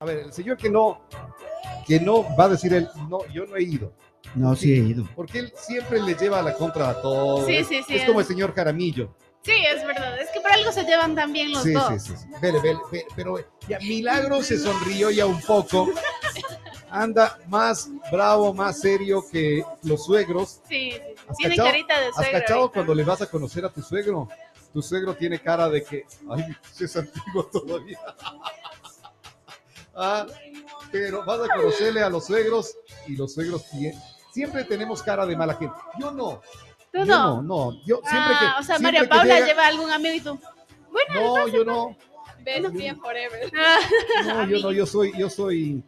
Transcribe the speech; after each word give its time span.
A 0.00 0.04
ver, 0.04 0.18
el 0.18 0.32
señor 0.32 0.56
que 0.56 0.70
no, 0.70 1.00
que 1.86 1.98
no 2.00 2.24
va 2.36 2.44
a 2.44 2.48
decir 2.50 2.72
él, 2.74 2.88
no, 3.08 3.26
yo 3.32 3.46
no 3.46 3.56
he 3.56 3.62
ido. 3.62 3.92
No, 4.34 4.54
sí 4.54 4.72
he 4.72 4.76
ido. 4.76 5.08
Porque 5.16 5.38
él 5.40 5.52
siempre 5.56 6.00
le 6.00 6.14
lleva 6.14 6.42
la 6.42 6.54
contra 6.54 6.90
a 6.90 7.00
todos. 7.00 7.46
Sí, 7.46 7.64
sí, 7.64 7.82
sí, 7.86 7.96
Es 7.96 8.04
como 8.04 8.20
el 8.20 8.22
es- 8.24 8.28
señor 8.28 8.54
Jaramillo. 8.54 9.14
Sí, 9.42 9.52
es 9.74 9.84
verdad. 9.86 10.20
Es 10.20 10.28
que 10.30 10.40
por 10.40 10.52
algo 10.52 10.70
se 10.72 10.84
llevan 10.84 11.14
tan 11.14 11.32
bien 11.32 11.52
los 11.52 11.62
Sí, 11.62 11.72
dos. 11.72 11.88
sí, 11.88 11.98
sí, 12.00 12.16
sí. 12.16 12.26
Vele, 12.42 12.60
vele, 12.60 12.80
ve- 12.92 13.06
pero 13.16 13.38
ya 13.66 13.78
Milagro 13.78 14.42
se 14.42 14.58
sonrió 14.58 15.10
ya 15.10 15.24
un 15.26 15.40
poco. 15.40 15.88
Anda 16.90 17.38
más 17.48 17.88
bravo, 18.10 18.52
más 18.52 18.80
serio 18.80 19.24
que 19.30 19.62
los 19.84 20.04
suegros. 20.04 20.60
Sí, 20.68 20.90
sí, 20.92 20.98
sí. 20.98 21.14
¿Has 21.28 21.36
Tienen 21.36 21.56
cachado? 21.56 21.68
carita 21.70 22.00
de 22.00 22.06
¿Has 22.08 22.14
suegro. 22.14 22.32
cachado 22.40 22.60
ahorita. 22.60 22.74
cuando 22.74 22.94
le 22.94 23.04
vas 23.04 23.22
a 23.22 23.26
conocer 23.26 23.64
a 23.64 23.68
tu 23.70 23.80
suegro? 23.82 24.28
Tu 24.72 24.82
suegro 24.82 25.14
tiene 25.14 25.38
cara 25.38 25.68
de 25.70 25.82
que, 25.82 26.04
ay, 26.30 26.44
es 26.78 26.96
antiguo 26.96 27.44
todavía. 27.46 27.98
Ah, 30.00 30.26
pero 30.92 31.24
vas 31.24 31.40
a 31.40 31.54
conocerle 31.54 32.02
a 32.02 32.08
los 32.08 32.26
suegros 32.26 32.76
y 33.06 33.16
los 33.16 33.34
suegros 33.34 33.64
siempre 34.30 34.62
tenemos 34.64 35.02
cara 35.02 35.26
de 35.26 35.36
mala 35.36 35.54
gente. 35.54 35.74
Yo 35.98 36.12
no. 36.12 36.40
Tú 36.92 36.98
yo 37.00 37.04
no. 37.04 37.42
no, 37.42 37.72
no. 37.72 37.72
Yo 37.84 38.00
siempre 38.08 38.34
ah, 38.34 38.38
que, 38.38 38.60
o 38.60 38.62
sea, 38.62 38.78
siempre 38.78 39.00
María 39.00 39.08
Paula 39.08 39.34
llega- 39.34 39.46
lleva 39.46 39.66
algún 39.66 39.90
amigo 39.90 40.14
y 40.14 40.20
tú. 40.20 40.40
No, 41.14 41.48
yo 41.48 41.64
no. 41.64 41.96
Best 42.44 42.68
friend 42.68 43.00
forever. 43.00 43.50
No, 44.24 44.46
yo 44.46 44.58
no, 44.60 44.72
yo 44.72 44.86
soy, 44.86 45.12
yo 45.18 45.28
soy 45.28 45.82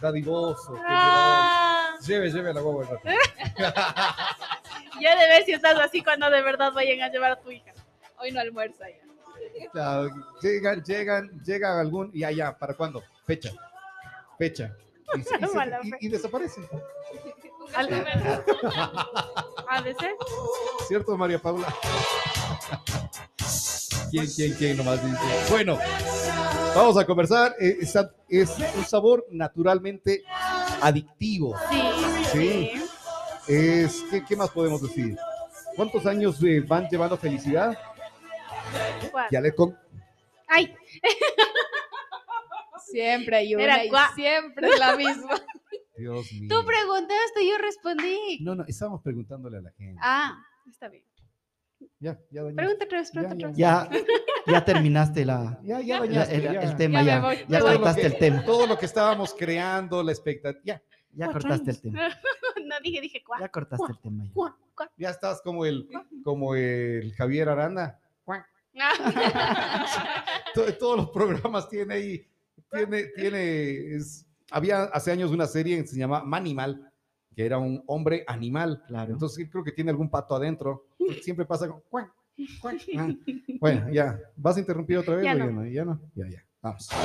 dadivoso. 0.00 0.74
Ah, 0.84 1.94
Lleve, 2.06 2.30
lleve 2.30 2.52
la 2.52 2.60
guagua. 2.60 3.00
ya 5.00 5.16
de 5.16 5.28
ver 5.28 5.44
si 5.44 5.52
estás 5.52 5.78
así 5.78 6.02
cuando 6.02 6.28
de 6.30 6.42
verdad 6.42 6.72
vayan 6.72 7.00
a 7.02 7.08
llevar 7.12 7.32
a 7.32 7.36
tu 7.40 7.50
hija. 7.50 7.72
Hoy 8.18 8.32
no 8.32 8.40
almuerza 8.40 8.86
ya. 8.88 9.68
Ya, 9.74 10.08
llegan, 10.42 10.82
llegan, 10.82 11.42
llegan 11.44 11.78
algún, 11.78 12.10
y 12.12 12.24
allá, 12.24 12.56
¿para 12.58 12.74
cuándo? 12.74 13.02
Fecha. 13.24 13.50
Fecha. 14.38 14.76
Y, 15.14 15.20
y 15.20 15.22
se- 15.24 15.38
Mala 15.54 15.80
y- 15.82 15.90
fe. 15.90 15.96
y 16.00 16.08
desaparecen. 16.08 16.66
Al- 17.74 18.06
¿Ha 19.68 19.82
de 19.82 19.94
ser? 19.94 20.14
¿Cierto, 20.88 21.16
María 21.16 21.38
Paula? 21.38 21.72
¿Quién, 24.10 24.26
quién, 24.34 24.54
quién 24.54 24.76
nomás 24.76 25.02
dice? 25.04 25.18
Bueno, 25.50 25.78
vamos 26.74 26.96
a 26.98 27.06
conversar. 27.06 27.54
Eh, 27.58 27.78
Es, 27.80 27.94
es 28.28 28.50
un 28.76 28.84
sabor 28.84 29.26
naturalmente 29.30 30.22
adictivo. 30.80 31.56
Sí, 31.70 31.82
Sí. 32.32 32.70
sí. 32.72 32.82
Es, 33.48 34.02
¿qué, 34.10 34.24
qué 34.24 34.36
más 34.36 34.50
podemos 34.50 34.82
decir? 34.82 35.16
¿Cuántos 35.76 36.04
años 36.06 36.36
eh, 36.42 36.60
van 36.60 36.88
llevando 36.88 37.16
felicidad? 37.16 37.76
¿Cuál? 39.10 39.26
Ya 39.30 39.40
le 39.40 39.54
con... 39.54 39.76
Ay, 40.48 40.74
Siempre 42.92 43.36
hay 43.36 43.52
Era 43.54 43.74
una 43.74 43.84
y 43.84 43.90
cua- 43.90 44.14
siempre 44.14 44.68
es 44.68 44.78
la 44.78 44.96
misma. 44.96 45.34
Dios 45.96 46.32
mío. 46.32 46.48
tú 46.48 46.66
preguntaste 46.66 47.42
y 47.44 47.50
yo 47.50 47.58
respondí. 47.58 48.38
No, 48.42 48.54
no, 48.54 48.64
estábamos 48.66 49.02
preguntándole 49.02 49.58
a 49.58 49.60
la 49.62 49.70
gente. 49.72 50.00
Ah, 50.02 50.36
está 50.70 50.88
bien. 50.88 51.04
Ya, 51.98 52.18
ya, 52.30 52.42
doña. 52.42 52.56
Pregunta 52.56 52.84
otra 52.84 52.98
vez, 52.98 53.10
pregunta 53.10 53.36
Ya, 53.54 53.82
otra 53.82 53.88
vez. 53.90 54.04
Ya, 54.46 54.52
ya 54.52 54.64
terminaste 54.64 55.24
la, 55.24 55.58
Ya, 55.62 55.80
ya, 55.80 56.00
la- 56.00 56.06
dañaste, 56.06 56.34
el, 56.36 56.42
ya. 56.42 56.60
el 56.62 56.76
tema, 56.76 57.02
Ya 57.02 57.04
me 57.04 57.10
ya, 57.10 57.20
voy. 57.20 57.36
ya 57.48 57.58
Todo 57.58 57.68
lo 57.70 57.74
cortaste 57.76 58.00
que- 58.00 58.06
el 58.06 58.18
tema, 58.18 58.44
Todo 58.44 58.66
lo 58.66 58.78
que 58.78 58.86
estábamos 58.86 59.34
creando, 59.34 60.02
la 60.02 60.12
expectativa. 60.12 60.62
Ya, 60.64 60.82
ya 61.12 61.26
Cuatro 61.26 61.32
cortaste 61.42 61.70
el 61.70 61.76
años. 61.76 61.82
tema, 61.82 62.20
No 62.66 62.80
dije, 62.80 63.00
dije 63.00 63.22
cuál. 63.24 63.40
ya 63.40 63.48
cortaste 63.48 63.84
el 63.90 63.98
tema. 64.00 64.24
ya. 64.24 64.30
cuál, 64.32 64.54
cuál. 64.74 64.90
ya 64.96 65.10
estás 65.10 65.42
como 65.42 65.64
el, 65.66 65.88
como 66.24 66.54
el 66.54 67.12
Javier 67.14 67.48
Aranda. 67.48 67.98
To- 70.54 70.72
Todos 70.78 70.96
los 70.96 71.10
programas 71.10 71.68
tiene 71.68 71.94
ahí, 71.94 72.26
tiene, 72.70 73.04
tiene, 73.16 73.94
es- 73.96 74.26
había 74.50 74.84
hace 74.84 75.10
años 75.12 75.30
una 75.30 75.46
serie 75.46 75.80
que 75.82 75.86
se 75.88 75.98
llama 75.98 76.22
Manimal, 76.24 76.92
que 77.34 77.44
era 77.46 77.58
un 77.58 77.82
hombre 77.86 78.24
animal. 78.26 78.82
Claro. 78.86 79.12
Entonces 79.12 79.48
creo 79.50 79.64
que 79.64 79.72
tiene 79.72 79.90
algún 79.90 80.10
pato 80.10 80.34
adentro. 80.34 80.86
Siempre 81.22 81.46
pasa 81.46 81.68
con 81.68 81.82
ah. 82.98 83.10
Bueno, 83.60 83.90
ya. 83.92 84.18
¿Vas 84.36 84.56
a 84.56 84.60
interrumpir 84.60 84.98
otra 84.98 85.16
vez? 85.16 85.24
Ya 85.24 85.32
o 85.34 85.50
no. 85.50 85.66
Ya 85.66 85.84
no. 85.84 86.00
Ya, 86.14 86.28
ya. 86.28 86.44
Vamos. 86.60 86.88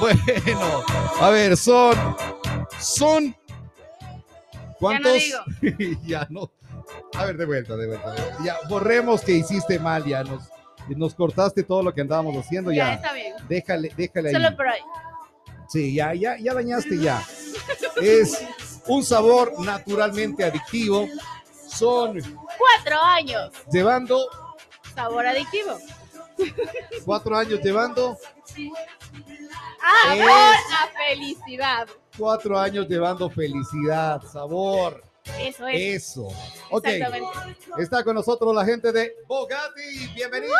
Bueno, 0.00 0.20
a 1.20 1.30
ver, 1.30 1.56
son, 1.56 1.94
son, 2.80 3.34
¿cuántos? 4.90 5.12
digo. 5.14 6.00
ya 6.06 6.26
no. 6.30 6.50
A 7.14 7.24
ver, 7.26 7.36
de 7.36 7.46
vuelta, 7.46 7.76
de 7.76 7.86
vuelta. 7.86 8.14
Ya, 8.44 8.56
borremos 8.68 9.22
que 9.22 9.32
hiciste 9.32 9.78
mal, 9.78 10.04
ya 10.04 10.22
nos, 10.24 10.42
nos 10.88 11.14
cortaste 11.14 11.62
todo 11.62 11.82
lo 11.82 11.94
que 11.94 12.00
andábamos 12.02 12.36
haciendo, 12.36 12.70
Ya, 12.72 12.88
ya. 12.88 12.94
está 12.94 13.12
bien. 13.12 13.34
Déjale, 13.48 13.92
déjale 13.96 14.28
ahí. 14.28 14.34
Solo 14.34 14.56
por 14.56 14.68
ahí. 14.68 14.80
Sí, 15.68 15.94
ya, 15.94 16.12
ya, 16.14 16.36
ya 16.38 16.54
dañaste 16.54 16.98
ya. 16.98 17.22
Es 18.02 18.44
un 18.86 19.02
sabor 19.04 19.52
naturalmente 19.60 20.44
adictivo. 20.44 21.08
Son 21.68 22.18
Cuatro 22.58 23.00
años. 23.02 23.50
llevando, 23.72 24.28
Sabor 24.94 25.26
adictivo. 25.26 25.78
cuatro 27.04 27.36
años 27.36 27.60
llevando, 27.62 28.16
Ah, 29.82 30.14
Es- 30.14 30.24
La 30.26 30.88
felicidad. 31.08 31.88
Cuatro 32.18 32.58
años 32.58 32.86
llevando 32.88 33.28
felicidad, 33.30 34.22
sabor, 34.22 35.02
eso 35.38 35.66
es. 35.68 36.02
eso. 36.10 36.28
Ok, 36.70 36.86
Exactamente. 36.86 37.28
está 37.78 38.04
con 38.04 38.14
nosotros 38.14 38.54
la 38.54 38.64
gente 38.64 38.92
de 38.92 39.14
Bogatti. 39.26 40.08
Bienvenido. 40.14 40.52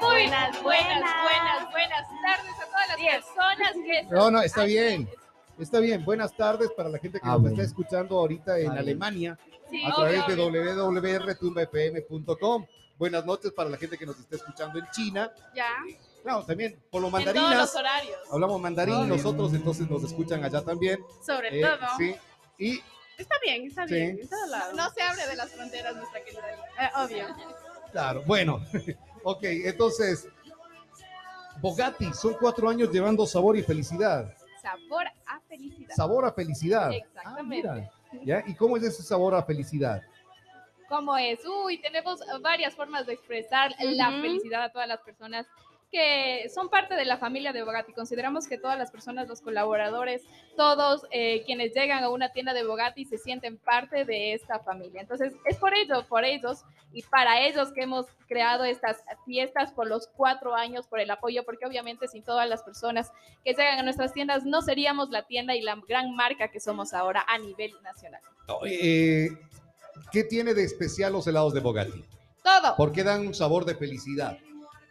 Buenas, 0.00 0.62
Buenas, 0.62 0.62
buenas, 0.62 1.70
buenas 1.72 2.06
tardes 2.22 2.52
a 2.60 2.66
todas 2.66 2.88
las 2.88 2.96
personas 2.98 3.72
que 3.84 4.02
No, 4.14 4.30
no, 4.30 4.42
está 4.42 4.64
bien. 4.64 5.08
Está 5.58 5.80
bien. 5.80 6.04
Buenas 6.04 6.36
tardes 6.36 6.70
para 6.76 6.88
la 6.88 6.98
gente 6.98 7.20
que 7.20 7.26
Ah, 7.26 7.32
nos 7.32 7.42
bueno. 7.42 7.54
está 7.56 7.66
escuchando 7.68 8.18
ahorita 8.18 8.58
en 8.58 8.70
Ah. 8.72 8.78
Alemania 8.80 9.38
Sí, 9.74 9.82
a 9.84 9.88
obvio, 9.88 10.24
través 10.24 10.26
de 10.28 10.36
www.retumbafm.com. 10.76 12.66
Buenas 12.96 13.26
noches 13.26 13.50
para 13.52 13.68
la 13.70 13.76
gente 13.76 13.98
que 13.98 14.06
nos 14.06 14.16
está 14.20 14.36
escuchando 14.36 14.78
en 14.78 14.86
China. 14.92 15.32
Ya. 15.52 15.68
Claro, 16.22 16.44
también 16.44 16.80
por 16.92 17.02
los 17.02 17.08
En 17.12 17.24
todos 17.24 17.34
mandarinas. 17.34 17.58
los 17.58 17.74
horarios. 17.74 18.16
Hablamos 18.30 18.60
mandarín 18.60 18.94
Obvio. 18.94 19.16
nosotros, 19.16 19.52
entonces 19.52 19.90
nos 19.90 20.04
escuchan 20.04 20.44
allá 20.44 20.62
también. 20.62 21.00
Sobre 21.26 21.58
Eh, 21.58 21.62
todo. 21.62 21.76
sí. 21.98 22.14
Y 22.58 22.80
Está 23.18 23.34
bien, 23.42 23.66
está 23.66 23.86
Sí. 23.88 23.94
bien. 23.94 24.18
En 24.20 24.28
todo 24.28 24.46
lado. 24.46 24.72
No 24.74 24.90
se 24.90 25.02
abre 25.02 25.26
de 25.26 25.34
las 25.36 25.50
fronteras 25.52 25.96
nuestra 25.96 26.24
querida. 26.24 26.42
Eh, 26.80 26.90
obvio. 26.96 27.26
claro, 27.90 28.22
bueno. 28.26 28.60
ok, 29.24 29.42
entonces, 29.42 30.28
Bogatti, 31.60 32.12
son 32.12 32.34
cuatro 32.40 32.68
años 32.68 32.90
llevando 32.92 33.26
sabor 33.26 33.56
y 33.56 33.62
felicidad. 33.64 34.32
Sabor 34.62 35.06
a 35.26 35.40
felicidad. 35.48 35.94
Sabor 35.96 36.24
a 36.26 36.32
felicidad. 36.32 36.92
Exactamente. 36.92 37.68
Ah, 37.68 37.74
mira. 37.74 37.90
¿Ya? 38.22 38.42
¿Y 38.46 38.54
cómo 38.54 38.76
es 38.76 38.82
ese 38.82 39.02
sabor 39.02 39.34
a 39.34 39.42
felicidad? 39.42 40.02
¿Cómo 40.88 41.16
es? 41.16 41.40
Uy, 41.46 41.78
tenemos 41.78 42.20
varias 42.42 42.74
formas 42.74 43.06
de 43.06 43.14
expresar 43.14 43.74
la 43.80 44.10
felicidad 44.20 44.64
a 44.64 44.72
todas 44.72 44.86
las 44.86 45.00
personas 45.00 45.46
que 45.94 46.48
son 46.52 46.70
parte 46.70 46.96
de 46.96 47.04
la 47.04 47.18
familia 47.18 47.52
de 47.52 47.62
Bogatti. 47.62 47.92
Consideramos 47.92 48.48
que 48.48 48.58
todas 48.58 48.76
las 48.76 48.90
personas, 48.90 49.28
los 49.28 49.40
colaboradores, 49.40 50.22
todos 50.56 51.02
eh, 51.12 51.44
quienes 51.46 51.72
llegan 51.72 52.02
a 52.02 52.08
una 52.08 52.32
tienda 52.32 52.52
de 52.52 52.64
Bogatti 52.64 53.04
se 53.04 53.16
sienten 53.16 53.58
parte 53.58 54.04
de 54.04 54.32
esta 54.32 54.58
familia. 54.58 55.02
Entonces, 55.02 55.34
es 55.44 55.56
por 55.56 55.72
ello, 55.72 56.04
por 56.08 56.24
ellos 56.24 56.64
y 56.92 57.02
para 57.02 57.46
ellos 57.46 57.70
que 57.72 57.82
hemos 57.82 58.06
creado 58.26 58.64
estas 58.64 59.04
fiestas 59.24 59.70
por 59.70 59.86
los 59.86 60.08
cuatro 60.08 60.56
años, 60.56 60.88
por 60.88 60.98
el 60.98 61.12
apoyo, 61.12 61.44
porque 61.44 61.64
obviamente 61.64 62.08
sin 62.08 62.24
todas 62.24 62.48
las 62.48 62.64
personas 62.64 63.12
que 63.44 63.52
llegan 63.52 63.78
a 63.78 63.82
nuestras 63.84 64.12
tiendas 64.12 64.44
no 64.44 64.62
seríamos 64.62 65.10
la 65.10 65.22
tienda 65.28 65.54
y 65.54 65.62
la 65.62 65.80
gran 65.86 66.16
marca 66.16 66.48
que 66.48 66.58
somos 66.58 66.92
ahora 66.92 67.24
a 67.28 67.38
nivel 67.38 67.70
nacional. 67.84 68.20
Eh, 68.66 69.28
¿Qué 70.10 70.24
tiene 70.24 70.54
de 70.54 70.64
especial 70.64 71.12
los 71.12 71.28
helados 71.28 71.54
de 71.54 71.60
Bogatti? 71.60 72.04
Todo. 72.42 72.74
¿Por 72.76 72.90
qué 72.90 73.04
dan 73.04 73.28
un 73.28 73.34
sabor 73.34 73.64
de 73.64 73.76
felicidad? 73.76 74.36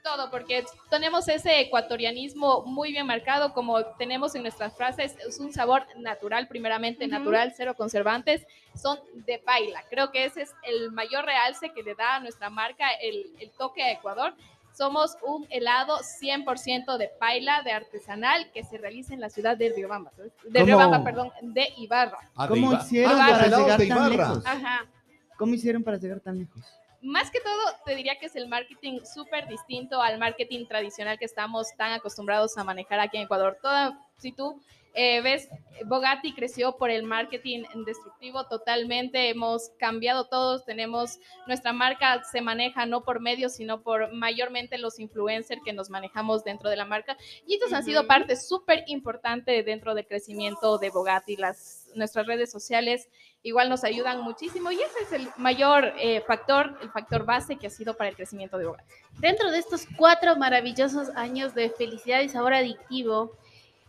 Todo, 0.04 0.30
porque 0.30 0.66
tenemos 0.90 1.28
ese 1.30 1.62
ecuatorianismo 1.62 2.64
muy 2.66 2.92
bien 2.92 3.08
marcado, 3.08 3.54
como 3.54 3.84
tenemos 3.98 4.36
en 4.36 4.44
nuestras 4.44 4.76
frases, 4.76 5.16
es 5.26 5.40
un 5.40 5.54
sabor 5.54 5.86
natural, 5.98 6.48
primeramente 6.48 7.06
Ujú. 7.06 7.14
natural, 7.14 7.54
cero 7.56 7.74
conservantes, 7.76 8.46
son 8.76 9.00
de 9.14 9.40
paila. 9.40 9.82
Creo 9.90 10.12
que 10.12 10.26
ese 10.26 10.44
es 10.44 10.54
el 10.64 10.92
mayor 10.92 11.26
realce 11.26 11.72
que 11.74 11.82
le 11.84 11.96
da 11.96 12.18
a 12.18 12.20
nuestra 12.20 12.50
marca 12.50 12.90
el, 13.02 13.34
el 13.40 13.50
toque 13.52 13.82
a 13.82 13.92
Ecuador. 13.92 14.34
Somos 14.74 15.16
un 15.26 15.48
helado 15.50 16.00
100% 16.00 16.98
de 16.98 17.08
paila, 17.20 17.62
de 17.62 17.72
artesanal, 17.72 18.52
que 18.52 18.64
se 18.64 18.78
realiza 18.78 19.14
en 19.14 19.22
la 19.22 19.30
ciudad 19.30 19.56
de 19.56 19.70
Riobamba, 19.70 20.12
de 20.18 20.32
¿Cómo? 20.52 20.66
Riobamba, 20.66 21.04
perdón, 21.04 21.32
de 21.42 21.70
Ibarra. 21.78 22.18
Ah, 22.36 22.48
de 22.48 22.50
¿Cómo 22.50 22.74
hicieron 22.74 23.22
Ah, 23.22 23.28
para 23.30 23.58
llegar 23.58 23.88
tan 23.88 24.10
lejos? 24.10 24.46
Ajá. 24.46 24.86
¿Cómo 25.38 25.54
hicieron 25.54 25.84
para 25.84 25.98
llegar 25.98 26.20
tan 26.20 26.40
lejos? 26.40 26.62
Más 27.04 27.30
que 27.30 27.40
todo, 27.42 27.52
te 27.86 27.96
diría 27.96 28.18
que 28.18 28.28
es 28.28 28.36
el 28.36 28.48
marketing 28.48 29.02
súper 29.04 29.48
distinto 29.48 30.02
al 30.02 30.18
marketing 30.18 30.66
tradicional 30.68 31.20
que 31.20 31.26
estamos 31.26 31.68
tan 31.78 31.92
acostumbrados 31.92 32.58
a 32.58 32.64
manejar 32.64 33.00
aquí 33.00 33.18
en 33.18 33.24
Ecuador. 33.24 33.58
Toda, 33.62 34.00
si 34.18 34.32
tú 34.32 34.62
eh, 34.96 35.22
ves, 35.22 35.50
Bogatti 35.86 36.34
creció 36.34 36.78
por 36.78 36.92
el 36.92 37.04
marketing 37.04 37.64
destructivo 37.86 38.46
totalmente. 38.48 39.30
Hemos 39.30 39.72
cambiado 39.80 40.26
todos. 40.26 40.66
Tenemos 40.66 41.20
nuestra 41.48 41.74
marca 41.74 42.24
se 42.32 42.42
maneja 42.42 42.86
no 42.86 43.04
por 43.04 43.20
medios, 43.20 43.56
sino 43.56 43.82
por 43.82 44.14
mayormente 44.14 44.78
los 44.78 45.00
influencers 45.00 45.62
que 45.66 45.74
nos 45.74 45.90
manejamos 45.90 46.44
dentro 46.44 46.70
de 46.70 46.76
la 46.76 46.86
marca. 46.86 47.18
Y 47.48 47.56
estos 47.56 47.74
han 47.74 47.84
sido 47.84 48.06
parte 48.06 48.36
súper 48.36 48.84
importante 48.88 49.64
dentro 49.64 49.96
del 49.96 50.06
crecimiento 50.06 50.78
de 50.78 50.92
Bogatti. 50.92 51.38
Las, 51.38 51.83
nuestras 51.96 52.26
redes 52.28 52.52
sociales 52.52 53.08
igual 53.44 53.70
nos 53.70 53.84
ayudan 53.84 54.22
muchísimo 54.22 54.72
y 54.72 54.76
ese 54.76 55.00
es 55.04 55.12
el 55.14 55.28
mayor 55.38 55.94
eh, 55.98 56.22
factor, 56.28 56.78
el 56.82 56.90
factor 56.92 57.26
base 57.26 57.58
que 57.58 57.68
ha 57.68 57.70
sido 57.70 57.96
para 57.96 58.10
el 58.10 58.16
crecimiento 58.16 58.58
de 58.58 58.66
Bogatti. 58.66 58.94
Dentro 59.20 59.52
de 59.52 59.60
estos 59.60 59.86
cuatro 59.98 60.36
maravillosos 60.36 61.10
años 61.16 61.54
de 61.54 61.70
felicidad 61.70 62.22
y 62.22 62.30
sabor 62.30 62.54
adictivo, 62.54 63.32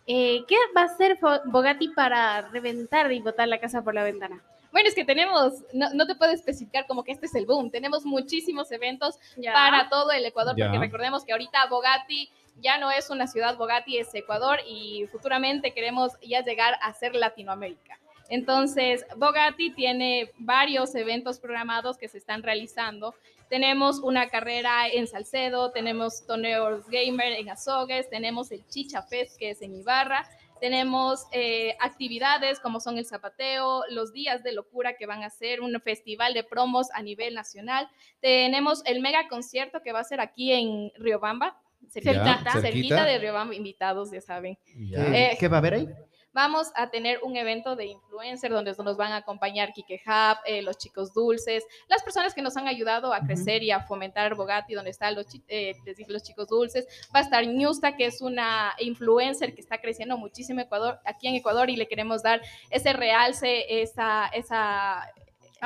eh, 0.07 0.45
¿qué 0.47 0.57
va 0.77 0.83
a 0.83 0.85
hacer 0.85 1.19
Bogatti 1.47 1.89
para 1.89 2.43
reventar 2.49 3.11
y 3.13 3.21
botar 3.21 3.49
la 3.49 3.59
casa 3.59 3.83
por 3.83 3.95
la 3.95 4.03
ventana? 4.05 4.43
Bueno, 4.73 4.89
es 4.89 4.95
que 4.97 5.05
tenemos, 5.05 5.53
no, 5.73 5.95
no 5.95 6.05
te 6.05 6.17
puedo 6.17 6.33
especificar 6.33 6.85
como 6.89 7.05
que 7.05 7.13
este 7.13 7.27
es 7.27 7.35
el 7.37 7.47
boom, 7.47 7.71
tenemos 7.71 8.05
muchísimos 8.05 8.73
eventos 8.73 9.17
Ya. 9.37 9.53
para 9.53 9.89
todo 9.89 10.11
el 10.11 10.25
Ecuador, 10.25 10.57
porque 10.59 10.75
Ya. 10.75 10.81
recordemos 10.81 11.25
que 11.25 11.31
ahorita 11.33 11.67
Bogatti 11.71 12.29
ya 12.61 12.79
no 12.79 12.91
es 12.91 13.11
una 13.11 13.27
ciudad, 13.27 13.57
Bogatti 13.57 13.99
es 13.99 14.15
Ecuador 14.15 14.59
y 14.67 15.07
futuramente 15.11 15.73
queremos 15.73 16.13
ya 16.23 16.43
llegar 16.43 16.75
a 16.81 16.93
ser 16.95 17.15
Latinoamérica. 17.15 17.99
Entonces, 18.29 19.05
Bogatti 19.17 19.71
tiene 19.71 20.31
varios 20.39 20.95
eventos 20.95 21.39
programados 21.39 21.99
que 21.99 22.09
se 22.09 22.19
están 22.19 22.43
realizando. 22.43 23.15
Tenemos 23.51 24.01
una 24.01 24.29
carrera 24.29 24.89
en 24.89 25.07
Salcedo, 25.07 25.71
tenemos 25.73 26.27
torneos 26.27 26.87
gamer 26.89 27.33
en 27.35 27.51
Azogues, 27.51 28.09
tenemos 28.09 28.51
el 28.51 28.67
Chicha 28.69 29.03
Fest 29.03 29.39
que 29.39 29.51
es 29.51 29.61
en 29.61 29.75
Ibarra, 29.75 30.27
tenemos 30.61 31.27
eh, 31.33 31.77
actividades 31.81 32.59
como 32.59 32.81
son 32.81 32.97
el 32.97 33.05
zapateo, 33.05 33.83
los 33.91 34.15
días 34.15 34.43
de 34.43 34.53
locura 34.53 34.97
que 34.97 35.05
van 35.05 35.23
a 35.23 35.29
ser 35.29 35.61
un 35.61 35.79
festival 35.83 36.33
de 36.33 36.43
promos 36.43 36.89
a 36.95 37.03
nivel 37.03 37.35
nacional. 37.35 37.89
Tenemos 38.21 38.83
el 38.87 39.01
mega 39.01 39.29
concierto 39.29 39.83
que 39.83 39.93
va 39.93 40.01
a 40.01 40.05
ser 40.05 40.21
aquí 40.21 40.53
en 40.53 40.91
Riobamba, 40.97 41.61
cerquita, 41.91 42.25
cerquita 42.25 42.61
cerquita. 42.61 43.05
de 43.05 43.19
Riobamba, 43.19 43.55
invitados, 43.55 44.11
ya 44.11 44.21
saben. 44.21 44.59
Ya. 44.77 45.05
¿Qué, 45.05 45.25
Eh, 45.33 45.37
qué 45.39 45.49
va 45.49 45.57
a 45.57 45.61
haber 45.61 45.75
ahí? 45.75 45.89
Vamos 46.33 46.73
a 46.75 46.91
tener 46.91 47.21
un 47.23 47.37
evento 47.37 47.77
de 47.77 47.87
influencer 47.87 48.51
donde 48.51 48.75
nos 48.77 48.97
van 48.97 49.13
a 49.13 49.19
acompañar 49.19 49.73
Kike 49.73 50.01
Hub, 50.05 50.39
eh, 50.47 50.63
los 50.63 50.77
chicos 50.79 51.15
dulces, 51.15 51.65
las 51.87 52.03
personas 52.03 52.35
que 52.35 52.43
nos 52.43 52.57
han 52.57 52.67
ayudado 52.67 53.15
a 53.15 53.21
crecer 53.21 53.63
y 53.63 53.71
a 53.71 53.79
fomentar 53.79 54.35
Bogatti, 54.35 54.75
donde 54.75 54.91
están 54.91 55.15
los, 55.15 55.29
chi- 55.29 55.45
eh, 55.47 55.75
les 55.87 55.97
digo, 55.97 56.11
los 56.13 56.25
chicos 56.25 56.49
dulces. 56.49 56.89
Va 57.15 57.21
a 57.21 57.23
estar 57.23 57.47
Ñusta, 57.47 57.95
que 57.97 58.07
es 58.07 58.21
una 58.21 58.75
influencer 58.81 59.55
que 59.55 59.61
está 59.61 59.79
creciendo 59.81 60.19
muchísimo 60.19 60.59
Ecuador, 60.61 60.99
aquí 61.05 61.29
en 61.29 61.37
Ecuador 61.37 61.71
y 61.71 61.77
le 61.77 61.87
queremos 61.87 62.21
dar 62.25 62.43
ese 62.69 62.93
realce, 62.93 63.83
esa, 63.83 64.27
esa, 64.35 65.09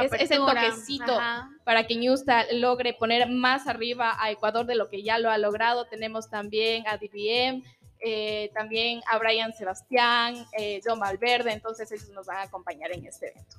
es- 0.05 0.13
ese 0.23 0.37
toquecito 0.37 1.13
Ajá. 1.19 1.51
para 1.65 1.87
que 1.87 1.97
Ñusta 1.97 2.45
logre 2.53 2.95
poner 2.95 3.29
más 3.31 3.67
arriba 3.67 4.17
a 4.19 4.31
Ecuador 4.31 4.67
de 4.67 4.75
lo 4.75 4.89
que 4.89 5.03
ya 5.03 5.19
lo 5.19 5.31
ha 5.31 5.39
logrado. 5.39 5.87
Tenemos 5.87 6.29
también 6.31 6.87
a 6.87 6.97
DBM, 6.97 7.63
eh, 8.01 8.51
también 8.55 9.01
a 9.11 9.19
Brian 9.19 9.53
Sebastián, 9.53 10.47
eh, 10.59 10.81
John 10.85 11.01
Valverde, 11.01 11.53
entonces 11.53 11.91
ellos 11.93 12.09
nos 12.11 12.27
van 12.27 12.39
a 12.39 12.43
acompañar 12.43 12.93
en 12.93 13.05
este 13.07 13.31
evento. 13.31 13.57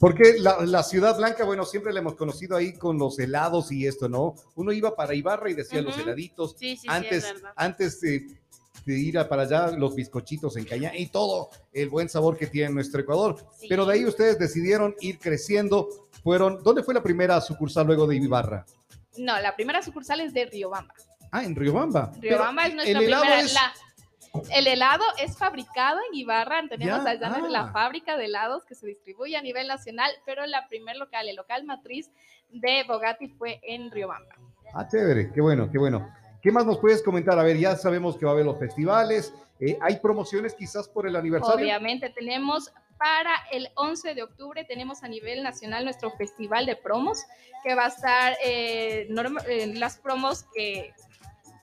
Porque 0.00 0.34
la, 0.38 0.64
la 0.64 0.84
Ciudad 0.84 1.16
Blanca, 1.16 1.44
bueno, 1.44 1.64
siempre 1.64 1.92
la 1.92 1.98
hemos 1.98 2.14
conocido 2.14 2.56
ahí 2.56 2.72
con 2.74 2.98
los 2.98 3.18
helados 3.18 3.72
y 3.72 3.84
esto, 3.84 4.08
¿no? 4.08 4.36
Uno 4.54 4.70
iba 4.72 4.94
para 4.94 5.12
Ibarra 5.12 5.50
y 5.50 5.54
decía 5.54 5.82
los 5.82 5.98
heladitos. 5.98 6.52
Sí, 6.56 6.76
sí, 6.76 6.82
sí, 6.82 6.86
antes, 6.88 7.24
es 7.24 7.34
verdad. 7.34 7.52
antes 7.56 8.00
de, 8.00 8.26
de 8.84 8.98
ir 8.98 9.18
a 9.18 9.28
para 9.28 9.42
allá, 9.42 9.70
los 9.72 9.94
bizcochitos 9.94 10.56
en 10.56 10.64
caña 10.64 10.92
y 10.96 11.06
todo 11.06 11.50
el 11.72 11.88
buen 11.88 12.08
sabor 12.08 12.36
que 12.36 12.46
tiene 12.46 12.72
nuestro 12.72 13.00
Ecuador. 13.00 13.36
Sí. 13.58 13.66
Pero 13.68 13.84
de 13.86 13.94
ahí 13.94 14.04
ustedes 14.04 14.38
decidieron 14.38 14.94
ir 15.00 15.18
creciendo. 15.18 15.88
Fueron, 16.22 16.62
¿dónde 16.62 16.82
fue 16.82 16.94
la 16.94 17.02
primera 17.02 17.40
sucursal 17.40 17.86
luego 17.86 18.06
de 18.06 18.16
Ibarra? 18.16 18.64
No, 19.16 19.38
la 19.40 19.54
primera 19.54 19.82
sucursal 19.82 20.20
es 20.20 20.32
de 20.32 20.46
Riobamba. 20.46 20.94
Ah, 21.30 21.44
en 21.44 21.54
Riobamba. 21.54 22.12
Riobamba 22.20 22.62
Pero 22.62 22.68
es 22.68 22.74
nuestra 22.74 22.98
primera. 22.98 23.40
es- 23.40 23.54
la- 23.54 23.72
el 24.54 24.66
helado 24.66 25.04
es 25.22 25.36
fabricado 25.36 25.98
en 26.10 26.18
Ibarra, 26.18 26.62
tenemos 26.68 27.02
Ya, 27.04 27.10
allá 27.10 27.32
ah. 27.34 27.48
la 27.48 27.72
fábrica 27.72 28.16
de 28.16 28.26
helados 28.26 28.64
que 28.64 28.74
se 28.74 28.86
distribuye 28.86 29.36
a 29.36 29.42
nivel 29.42 29.66
nacional, 29.66 30.10
pero 30.26 30.46
la 30.46 30.68
primer 30.68 30.96
local, 30.96 31.28
el 31.28 31.36
local 31.36 31.64
matriz 31.64 32.10
de 32.50 32.84
Bogatti 32.86 33.28
fue 33.28 33.58
en 33.62 33.90
Riobamba. 33.90 34.34
Ah, 34.74 34.86
chévere, 34.88 35.32
qué 35.32 35.40
bueno, 35.40 35.70
qué 35.70 35.78
bueno. 35.78 36.08
¿Qué 36.48 36.52
más 36.52 36.64
nos 36.64 36.78
puedes 36.78 37.02
comentar? 37.02 37.38
A 37.38 37.42
ver, 37.42 37.58
ya 37.58 37.76
sabemos 37.76 38.16
que 38.16 38.24
va 38.24 38.30
a 38.30 38.32
haber 38.32 38.46
los 38.46 38.58
festivales. 38.58 39.34
eh, 39.60 39.76
¿Hay 39.82 39.96
promociones 39.96 40.54
quizás 40.54 40.88
por 40.88 41.06
el 41.06 41.14
aniversario? 41.14 41.54
Obviamente 41.54 42.08
tenemos 42.08 42.72
para 42.96 43.34
el 43.52 43.68
11 43.74 44.14
de 44.14 44.22
octubre, 44.22 44.64
tenemos 44.64 45.02
a 45.02 45.08
nivel 45.08 45.42
nacional 45.42 45.84
nuestro 45.84 46.10
festival 46.12 46.64
de 46.64 46.74
promos, 46.74 47.22
que 47.62 47.74
va 47.74 47.84
a 47.84 47.88
estar 47.88 48.34
eh, 48.42 49.08
las 49.74 49.98
promos 49.98 50.46
que, 50.54 50.94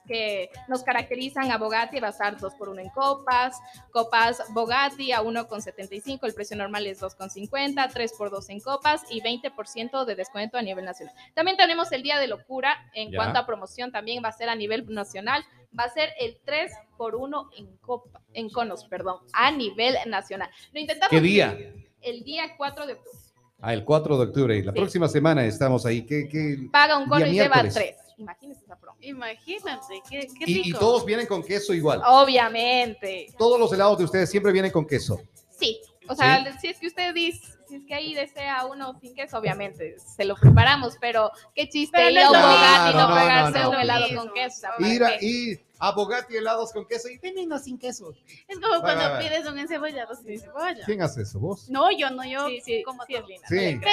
que 0.06 0.50
nos 0.68 0.82
caracterizan 0.82 1.50
a 1.50 1.58
Bogatti, 1.58 2.00
va 2.00 2.08
a 2.08 2.10
estar 2.10 2.38
2 2.38 2.54
por 2.54 2.68
1 2.68 2.80
en 2.80 2.88
copas, 2.90 3.56
copas 3.90 4.42
Bogatti 4.50 5.12
a 5.12 5.22
1,75, 5.22 6.20
el 6.26 6.34
precio 6.34 6.56
normal 6.56 6.86
es 6.86 7.00
2,50, 7.02 7.90
3 7.92 8.12
por 8.16 8.30
2 8.30 8.48
en 8.50 8.60
copas 8.60 9.02
y 9.10 9.20
20% 9.20 10.04
de 10.04 10.14
descuento 10.14 10.56
a 10.58 10.62
nivel 10.62 10.84
nacional. 10.84 11.14
También 11.34 11.56
tenemos 11.56 11.90
el 11.92 12.02
Día 12.02 12.18
de 12.18 12.28
Locura, 12.28 12.74
en 12.94 13.10
Ya. 13.10 13.18
cuanto 13.18 13.38
a 13.38 13.46
promoción 13.46 13.92
también 13.92 14.22
va 14.24 14.28
a 14.28 14.32
ser 14.32 14.48
a 14.48 14.54
nivel 14.54 14.86
nacional, 14.92 15.44
va 15.78 15.84
a 15.84 15.90
ser 15.90 16.10
el 16.20 16.38
3 16.44 16.72
por 16.96 17.14
1 17.16 17.50
en 17.56 17.76
copa, 17.78 18.20
en 18.32 18.48
conos, 18.50 18.84
perdón, 18.84 19.18
a 19.32 19.50
nivel 19.50 19.96
nacional. 20.06 20.48
Lo 20.72 20.80
intentamos 20.80 21.10
¿Qué 21.10 21.20
día? 21.20 21.56
el 22.02 22.22
día 22.24 22.56
4 22.56 22.86
de 22.86 22.92
octubre. 22.94 23.18
Ah, 23.60 23.72
el 23.72 23.84
4 23.84 24.18
de 24.18 24.24
octubre. 24.24 24.62
La 24.62 24.72
Sí. 24.72 24.78
próxima 24.78 25.08
semana 25.08 25.44
estamos 25.44 25.86
ahí. 25.86 26.04
¿Qué, 26.04 26.28
qué? 26.28 26.68
Paga 26.70 26.98
un 26.98 27.08
cono 27.08 27.26
y 27.26 27.32
lleva. 27.32 27.62
3. 27.62 27.96
Imagínense. 28.18 28.65
Imagínate, 29.06 30.02
qué, 30.10 30.26
qué 30.38 30.44
Y, 30.46 30.58
y 30.58 30.62
rico. 30.64 30.78
todos 30.78 31.04
vienen 31.04 31.26
con 31.26 31.42
queso 31.42 31.72
igual. 31.74 32.02
Obviamente. 32.06 33.28
Todos 33.38 33.58
los 33.58 33.72
helados 33.72 33.98
de 33.98 34.04
ustedes 34.04 34.30
siempre 34.30 34.52
vienen 34.52 34.70
con 34.70 34.86
queso. 34.86 35.20
Sí. 35.58 35.80
O 36.08 36.14
sea, 36.14 36.56
si 36.60 36.68
es 36.68 36.78
que 36.78 36.86
usted 36.86 37.12
dice, 37.14 37.40
si 37.68 37.76
es 37.76 37.82
que 37.84 37.92
ahí 37.94 38.14
desea 38.14 38.64
uno 38.66 38.96
sin 39.00 39.12
queso, 39.14 39.38
obviamente 39.38 39.96
se 39.98 40.24
lo 40.24 40.36
preparamos, 40.36 40.96
pero 41.00 41.32
qué 41.52 41.68
chiste 41.68 41.96
Pero 41.96 42.10
no 42.10 42.10
ir 42.12 42.18
a 42.18 42.22
es 42.22 42.30
un 42.30 42.42
Bogatti 42.42 42.90
y 42.90 42.94
no 42.94 43.08
No, 43.08 43.14
pegarse 43.16 43.58
no, 43.58 43.64
no, 43.64 43.68
un 43.70 43.74
no. 43.74 43.80
helado 43.80 44.06
con 44.16 44.32
queso. 44.32 44.66
Ir 44.78 45.02
a, 45.02 45.20
ir 45.20 45.66
a 45.80 45.90
Bogatti 45.92 46.36
helados 46.36 46.72
con 46.72 46.86
queso 46.86 47.08
y 47.08 47.18
ven 47.18 47.34
uno 47.38 47.58
sin 47.58 47.76
queso. 47.76 48.12
Es 48.46 48.58
como 48.60 48.80
cuando 48.82 49.02
va. 49.02 49.18
pides 49.18 49.46
un 49.48 49.58
encebollado 49.58 50.14
sin 50.14 50.38
cebolla. 50.40 50.84
¿Quién 50.84 51.02
hace 51.02 51.22
eso? 51.22 51.40
¿Vos? 51.40 51.68
No, 51.68 51.90
yo 51.90 52.08
no, 52.10 52.24
yo 52.24 52.46
Sí, 52.50 52.60
sí, 52.64 52.82
como 52.84 53.02
sí 53.04 53.14
todo. 53.14 53.26
Sí. 53.48 53.54
Mentira, 53.56 53.84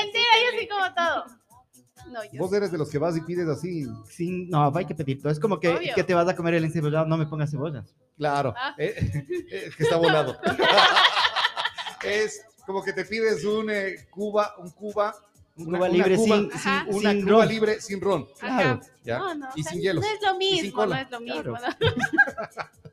yo 0.53 0.59
sí 0.59 0.67
como 0.67 0.93
todo. 0.93 1.25
No, 2.11 2.23
yo 2.23 2.39
Vos 2.39 2.53
eres 2.53 2.71
de 2.71 2.77
los 2.77 2.89
que 2.89 2.97
vas 2.97 3.17
y 3.17 3.21
pides 3.21 3.47
así. 3.47 3.87
Sin, 4.09 4.49
no, 4.49 4.71
hay 4.75 4.85
que 4.85 4.95
pedir 4.95 5.21
todo. 5.21 5.31
Es 5.31 5.39
como 5.39 5.59
que, 5.59 5.69
Obvio. 5.69 5.95
que 5.95 6.03
te 6.03 6.13
vas 6.13 6.27
a 6.27 6.35
comer 6.35 6.55
el 6.55 6.65
encebollado, 6.65 7.05
no 7.05 7.17
me 7.17 7.25
pongas 7.25 7.51
cebollas. 7.51 7.95
Claro. 8.17 8.53
Ah. 8.57 8.75
eh, 8.77 8.93
eh, 9.51 9.69
que 9.75 9.83
está 9.83 9.97
volado. 9.97 10.37
es 12.03 12.45
como 12.65 12.83
que 12.83 12.93
te 12.93 13.05
pides 13.05 13.43
un 13.45 13.69
eh, 13.69 14.07
Cuba, 14.09 14.53
un 14.57 14.69
Cuba. 14.71 15.15
Un 15.55 15.67
una- 15.67 15.77
Cuba 15.77 15.89
una 15.89 15.97
libre 15.97 16.15
Cuba- 16.15 16.35
sin, 16.37 16.51
Ajá. 16.53 16.85
sin, 16.89 16.95
Una 16.95 17.11
sin 17.11 17.21
Cuba 17.23 17.31
ron. 17.39 17.47
libre 17.47 17.81
sin 17.81 18.01
ron. 18.01 18.27
Claro. 18.39 18.81
¿ya? 19.03 19.17
No, 19.19 19.35
no, 19.35 19.47
Y 19.55 19.61
o 19.61 19.63
sea, 19.63 19.71
sin 19.73 19.81
hielos. 19.81 20.03
No 20.03 20.11
es 20.11 20.21
lo 20.21 20.37
mismo, 20.37 20.85
no 20.85 20.95
es 20.95 21.11
lo 21.11 21.19
mismo. 21.19 21.41
Claro. 21.55 21.75
¿no? 21.79 22.63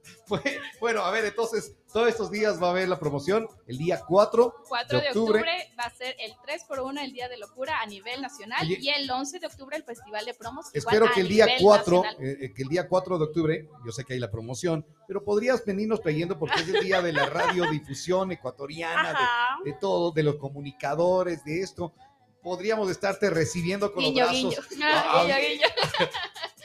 Bueno, 0.81 1.02
a 1.05 1.11
ver, 1.11 1.25
entonces, 1.25 1.75
todos 1.93 2.09
estos 2.09 2.31
días 2.31 2.62
va 2.62 2.69
a 2.69 2.71
haber 2.71 2.88
la 2.88 2.99
promoción. 2.99 3.47
El 3.67 3.79
día 3.79 4.00
4 4.07 4.55
4 4.69 4.99
de 4.99 5.02
de 5.05 5.09
octubre. 5.11 5.40
octubre 5.40 5.75
va 5.79 5.85
a 5.85 5.90
ser 5.90 6.14
el 6.21 6.33
3 6.45 6.64
por 6.64 6.81
1 6.81 7.00
el 7.00 7.12
Día 7.12 7.29
de 7.29 7.37
Locura 7.37 7.81
a 7.81 7.87
nivel 7.87 8.23
nacional 8.23 8.61
Oye. 8.62 8.79
y 8.81 8.88
el 8.90 9.11
11 9.11 9.40
de 9.40 9.47
octubre 9.47 9.76
el 9.76 9.83
Festival 9.83 10.25
de 10.25 10.35
Promos. 10.35 10.67
Espero 10.73 11.07
que 11.12 11.21
el 11.21 11.29
día 11.29 11.47
nivel 11.47 11.62
4, 11.62 12.02
nacional. 12.02 12.25
eh, 12.26 12.38
eh, 12.43 12.52
que 12.55 12.62
el 12.62 12.69
día 12.69 12.88
4 12.88 13.19
de 13.19 13.25
octubre, 13.25 13.69
yo 13.85 13.93
sé 13.93 14.05
que 14.05 14.14
hay 14.14 14.21
la 14.21 14.31
promoción, 14.31 14.87
pero 15.09 15.25
podrías 15.25 15.64
venirnos 15.64 16.00
trayendo 16.00 16.38
porque 16.38 16.61
es 16.61 16.69
el 16.69 16.81
día 16.85 17.02
de 17.02 17.12
la 17.12 17.26
radiodifusión 17.90 18.31
ecuatoriana, 18.33 19.19
de 19.64 19.73
todo, 19.75 20.12
de 20.12 20.23
los 20.23 20.37
comunicadores, 20.37 21.45
de 21.45 21.61
esto. 21.61 21.93
Podríamos 22.42 22.90
estarte 22.90 23.28
recibiendo 23.30 23.92
con 23.92 24.02
Guiño, 24.02 24.25
los 24.25 24.32
guiño. 24.32 24.50
brazos. 24.50 24.76
Ah, 24.82 25.12
Ah, 25.14 25.25
guiño, 25.25 25.37
guiño. 25.49 25.66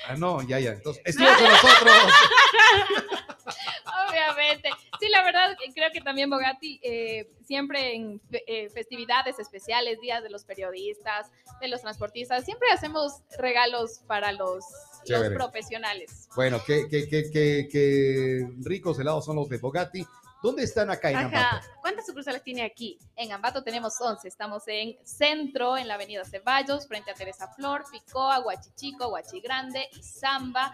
Ah, 0.08 0.16
no, 0.18 0.42
ya, 0.44 0.60
ya. 0.60 0.72
Entonces, 0.72 1.02
estuvo 1.06 1.28
con 1.28 1.44
nosotros. 1.50 1.94
Obviamente. 4.10 4.70
Sí, 5.00 5.10
la 5.10 5.24
verdad, 5.24 5.56
creo 5.74 5.90
que 5.92 6.02
también 6.02 6.30
Bogatti, 6.30 6.80
eh, 6.82 7.30
siempre 7.46 7.96
en 7.96 8.22
eh, 8.32 8.70
festividades 8.70 9.40
especiales, 9.40 10.00
días 10.00 10.24
de 10.24 10.30
los 10.30 10.46
periodistas, 10.46 11.32
de 11.60 11.68
los 11.68 11.82
transportistas, 11.82 12.46
siempre 12.46 12.70
hacemos 12.72 13.22
regalos 13.38 14.00
para 14.08 14.32
los, 14.32 14.64
los 15.08 15.30
profesionales. 15.30 16.30
Bueno, 16.36 16.62
qué, 16.66 16.88
qué, 16.90 17.08
qué, 17.10 17.30
qué, 17.32 17.68
qué 17.72 18.48
ricos 18.62 18.98
helados 19.00 19.26
son 19.26 19.36
los 19.36 19.50
de 19.50 19.58
Bogatti. 19.58 20.06
¿Dónde 20.46 20.64
están 20.64 20.90
acá 20.92 21.10
en 21.10 21.16
Ajá. 21.18 21.26
Ambato? 21.26 21.68
¿Cuántas 21.82 22.06
sucursales 22.06 22.44
tiene 22.44 22.64
aquí? 22.64 23.00
En 23.16 23.32
Ambato 23.32 23.64
tenemos 23.64 24.00
11. 24.00 24.28
Estamos 24.28 24.64
en 24.68 24.96
Centro, 25.04 25.76
en 25.78 25.88
la 25.88 25.96
Avenida 25.96 26.24
Ceballos, 26.26 26.88
frente 26.88 27.10
a 27.12 27.14
Teresa 27.16 27.48
Flor, 27.48 27.84
Picoa, 27.92 28.40
Huachichico, 28.42 29.08
Huachigrande, 29.08 29.90
Izamba, 29.98 30.72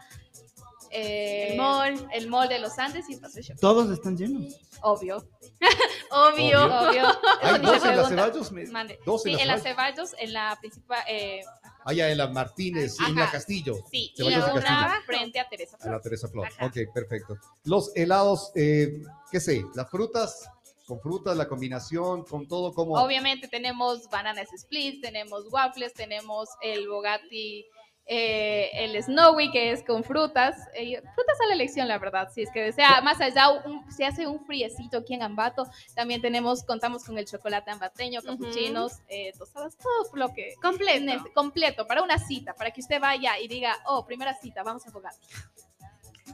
eh, 0.90 1.51
El 1.51 1.58
mall. 1.58 2.08
el 2.12 2.28
Mall 2.28 2.50
de 2.50 2.60
los 2.60 2.78
Andes 2.78 3.10
y 3.10 3.16
Paseo 3.16 3.42
Shop. 3.44 3.60
Todos 3.60 3.90
están 3.92 4.18
llenos. 4.18 4.60
Obvio, 4.82 5.25
Obvio. 6.12 6.66
Obvio. 6.66 7.04
¿Hay 7.42 7.60
dos 7.62 7.62
en 7.62 7.62
la 7.62 7.80
pregunta. 7.80 8.08
Ceballos? 8.10 8.51
Me- 8.51 8.66
Mande. 8.68 9.00
¿Dos 9.06 9.24
Sí, 9.24 9.30
en 9.32 9.38
la 9.38 9.42
en 9.44 9.48
la 9.48 9.58
Ceballos? 9.60 10.10
Ceballos, 10.10 10.16
en 10.20 10.34
la 10.34 10.58
principal, 10.60 11.04
eh, 11.08 11.42
Allá 11.85 12.09
en 12.11 12.17
la 12.17 12.27
Martínez, 12.27 12.95
y 13.00 13.09
en 13.09 13.15
la. 13.15 13.31
Castillo. 13.31 13.75
sí, 13.89 14.11
y 14.15 14.33
Castillo. 14.33 14.61
frente 15.05 15.39
a 15.39 15.47
Teresa 15.50 15.75
A 15.75 15.79
Flor. 15.79 15.93
la 15.95 16.01
Teresa 16.01 16.27
Flor. 16.27 16.47
Ajá. 16.47 16.65
Ok, 16.67 16.93
perfecto. 16.93 17.38
Los 17.63 17.91
helados, 17.95 18.51
eh, 18.55 19.01
¿qué 19.31 19.39
sé? 19.39 19.65
Las 19.75 19.89
frutas, 19.89 20.50
con 20.85 21.00
frutas, 21.00 21.38
la 21.38 21.47
combinación, 21.47 22.23
con 22.23 22.47
todo 22.47 22.73
como... 22.73 22.95
Obviamente 22.95 23.47
tenemos 23.47 24.09
bananas 24.09 24.50
splits, 24.57 25.01
tenemos 25.01 25.45
waffles, 25.51 25.93
tenemos 25.93 26.50
el 26.61 26.88
Bogatti, 26.88 27.65
eh, 28.13 28.70
el 28.74 29.01
Snowy 29.01 29.51
que 29.51 29.72
es 29.72 29.84
con 29.84 30.03
frutas, 30.03 30.58
eh, 30.75 31.01
frutas 31.15 31.39
a 31.41 31.48
la 31.48 31.53
elección 31.53 31.88
la 31.88 31.98
verdad, 31.98 32.30
si 32.34 32.41
es 32.41 32.50
que 32.51 32.60
desea, 32.62 33.00
más 33.00 33.22
allá 33.22 33.50
un- 33.51 33.89
se 33.89 34.06
hace 34.06 34.27
un 34.27 34.46
friecito 34.46 34.98
aquí 34.98 35.13
en 35.13 35.24
Ambato, 35.24 35.65
también 35.96 36.22
tenemos, 36.22 36.63
contamos 36.65 37.06
con 37.06 37.18
el 37.18 37.25
chocolate 37.25 37.72
ambateño, 37.72 38.20
capuchinos, 38.22 39.00
eh, 39.08 39.32
tostadas, 39.38 39.77
todo 39.77 40.10
lo 40.15 40.34
que 40.34 40.56
Completo. 40.62 41.24
completo 41.34 41.88
para 41.88 42.03
una 42.03 42.18
cita, 42.18 42.53
para 42.53 42.72
que 42.72 42.82
usted 42.82 43.00
vaya 43.00 43.39
y 43.39 43.48
diga, 43.48 43.77
oh, 43.86 44.06
primera 44.06 44.34
cita, 44.34 44.62
vamos 44.62 44.86
a 44.86 44.91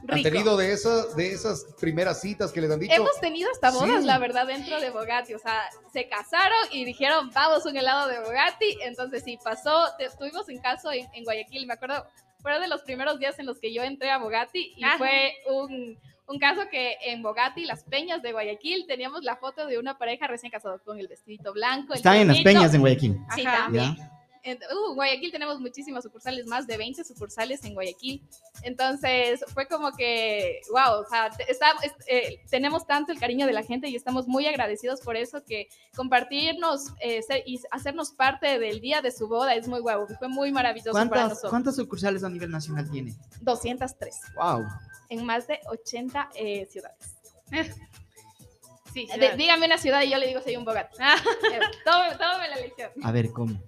Bogatti. 0.00 0.12
¿Han 0.12 0.16
Rico. 0.18 0.28
tenido 0.30 0.56
de 0.56 0.72
esas, 0.72 1.14
de 1.16 1.32
esas 1.32 1.64
primeras 1.80 2.20
citas 2.20 2.52
que 2.52 2.60
les 2.60 2.70
han 2.70 2.80
dicho? 2.80 2.94
Hemos 2.94 3.18
tenido 3.20 3.50
hasta 3.50 3.70
bodas, 3.70 4.00
Sí. 4.00 4.06
la 4.06 4.18
verdad, 4.18 4.46
dentro 4.46 4.80
de 4.80 4.90
Bogatti. 4.90 5.34
O 5.34 5.38
sea, 5.38 5.62
se 5.92 6.08
casaron 6.08 6.58
y 6.72 6.84
dijeron, 6.84 7.30
vamos 7.34 7.64
un 7.66 7.76
helado 7.76 8.08
de 8.08 8.18
Bogatti. 8.20 8.78
Entonces, 8.82 9.22
sí, 9.24 9.38
pasó. 9.42 9.86
te- 9.98 10.04
Estuvimos 10.06 10.48
en 10.48 10.58
caso 10.60 10.90
en, 10.92 11.06
en 11.12 11.24
Guayaquil. 11.24 11.66
Me 11.66 11.74
acuerdo, 11.74 12.06
fueron 12.40 12.60
de 12.62 12.68
los 12.68 12.82
primeros 12.82 13.18
días 13.18 13.38
en 13.38 13.46
los 13.46 13.58
que 13.58 13.72
yo 13.72 13.82
entré 13.82 14.10
a 14.10 14.18
Bogatti 14.18 14.72
y 14.76 14.84
Ajá. 14.84 14.98
fue 14.98 15.32
un, 15.50 15.98
un 16.26 16.38
caso 16.38 16.62
que 16.70 16.96
en 17.04 17.22
Bogatti, 17.22 17.64
las 17.64 17.82
peñas 17.84 18.22
de 18.22 18.32
Guayaquil, 18.32 18.86
teníamos 18.86 19.24
la 19.24 19.36
foto 19.36 19.66
de 19.66 19.78
una 19.78 19.98
pareja 19.98 20.26
recién 20.26 20.52
casada 20.52 20.78
con 20.78 20.98
el 20.98 21.08
vestidito 21.08 21.52
blanco. 21.52 21.94
Están 21.94 22.16
en 22.16 22.28
las 22.28 22.40
peñas 22.42 22.72
en 22.74 22.80
Guayaquil. 22.80 23.16
Sí, 23.34 23.44
Ajá. 23.46 23.64
también. 23.64 23.96
¿Ya? 23.96 24.12
Uh, 24.44 24.94
Guayaquil 24.94 25.30
tenemos 25.32 25.60
muchísimas 25.60 26.04
sucursales, 26.04 26.46
más 26.46 26.66
de 26.66 26.76
20 26.76 27.04
sucursales 27.04 27.64
en 27.64 27.74
Guayaquil. 27.74 28.22
Entonces 28.62 29.44
fue 29.54 29.66
como 29.66 29.92
que, 29.92 30.60
wow, 30.70 31.00
o 31.00 31.08
sea, 31.08 31.30
está- 31.48 31.72
es- 31.82 31.92
eh, 32.06 32.40
tenemos 32.50 32.86
tanto 32.86 33.12
el 33.12 33.18
cariño 33.20 33.46
de 33.46 33.52
la 33.52 33.62
gente 33.62 33.88
y 33.88 33.96
estamos 33.96 34.26
muy 34.26 34.46
agradecidos 34.46 35.00
por 35.00 35.16
eso 35.16 35.44
que 35.44 35.68
compartirnos 35.96 36.92
eh, 37.00 37.22
ser- 37.22 37.42
y 37.46 37.60
hacernos 37.70 38.10
parte 38.12 38.58
del 38.58 38.80
día 38.80 39.02
de 39.02 39.10
su 39.12 39.28
boda 39.28 39.54
es 39.54 39.68
muy 39.68 39.80
guau, 39.80 40.06
fue 40.18 40.28
muy 40.28 40.52
maravilloso 40.52 40.92
para 40.92 41.08
¿Cuántas, 41.08 41.28
nosotros. 41.28 41.50
¿Cuántas 41.50 41.76
sucursales 41.76 42.24
a 42.24 42.28
nivel 42.28 42.50
nacional 42.50 42.90
tiene? 42.90 43.14
203 43.40 44.16
Wow. 44.36 44.64
en 45.10 45.24
más 45.24 45.46
de 45.46 45.60
80 45.70 46.28
eh, 46.34 46.66
ciudades. 46.70 47.14
Sí, 48.92 49.06
De- 49.06 49.12
ciudad. 49.12 49.36
dígame 49.36 49.66
una 49.66 49.78
ciudad 49.78 50.02
y 50.02 50.10
yo 50.10 50.18
le 50.18 50.26
digo 50.26 50.40
soy 50.40 50.56
un 50.56 50.64
Bogotá. 50.64 50.88
Eh, 50.90 51.60
tómame, 51.84 52.12
tómame 52.16 52.48
la 52.48 52.56
lección. 52.56 52.90
A 53.02 53.12
ver, 53.12 53.30
¿cómo? 53.32 53.60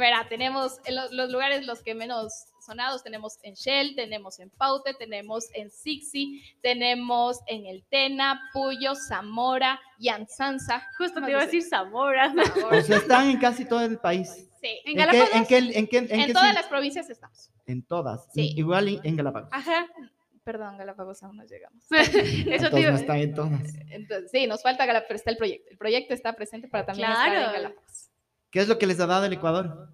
Verá, 0.00 0.26
tenemos 0.28 0.80
en 0.84 0.96
lo- 0.96 1.12
los 1.12 1.30
lugares 1.30 1.66
los 1.66 1.82
que 1.82 1.94
menos 1.94 2.32
sonados, 2.66 3.02
tenemos 3.04 3.38
en 3.42 3.54
Shell, 3.54 3.94
tenemos 3.94 4.40
en 4.40 4.50
Paute, 4.50 4.94
tenemos 4.94 5.46
en 5.54 5.70
Sixi, 5.70 6.42
tenemos 6.62 7.38
en 7.46 7.66
El 7.66 7.84
Tena, 7.84 8.48
Puyo, 8.52 8.94
Zamora, 8.94 9.78
Yansanza. 9.98 10.82
Justo 10.98 11.20
te 11.22 11.30
iba 11.30 11.40
a 11.40 11.44
decir 11.44 11.62
Zamora. 11.62 12.32
O 12.70 12.80
sea, 12.80 12.96
están 12.96 13.28
en 13.30 13.38
casi 13.38 13.64
todo 13.64 13.82
el 13.82 13.98
país. 13.98 14.48
Sí, 14.60 14.68
En 14.68 14.78
¿En 14.78 14.84
qué, 14.84 14.94
Galápagos. 14.94 15.34
en 15.34 15.46
qué, 15.46 15.56
en 15.58 15.86
qué, 15.86 15.98
en 15.98 16.10
en 16.20 16.26
qué 16.26 16.32
todas 16.32 16.48
sí? 16.50 16.54
las 16.54 16.66
provincias 16.66 17.08
estamos. 17.10 17.50
En 17.66 17.82
todas. 17.86 18.26
Sí. 18.34 18.52
Igual 18.56 18.88
y- 18.88 19.00
en 19.04 19.16
Galápagos. 19.16 19.48
Ajá. 19.52 19.86
Perdón, 20.44 20.76
Galápagos 20.78 21.22
aún 21.22 21.36
no 21.36 21.44
llegamos. 21.44 21.84
Eso 21.90 22.10
Entonces 22.10 22.70
te 22.70 22.80
iba 22.80 22.90
no 22.90 22.96
están 22.98 23.18
en 23.18 23.34
todas. 23.34 23.74
Entonces, 23.90 24.30
sí, 24.30 24.46
nos 24.46 24.62
falta 24.62 24.86
Galápagos, 24.86 25.08
pero 25.08 25.16
está 25.16 25.30
el 25.30 25.36
proyecto. 25.36 25.70
El 25.70 25.78
proyecto 25.78 26.14
está 26.14 26.32
presente 26.34 26.68
para 26.68 26.86
también 26.86 27.10
estar 27.10 27.28
en 27.28 27.34
Claro. 27.34 27.52
Galápagos. 27.52 28.09
¿Qué 28.50 28.60
es 28.60 28.68
lo 28.68 28.78
que 28.78 28.86
les 28.86 29.00
ha 29.00 29.06
dado 29.06 29.26
el 29.26 29.32
Ecuador? 29.32 29.88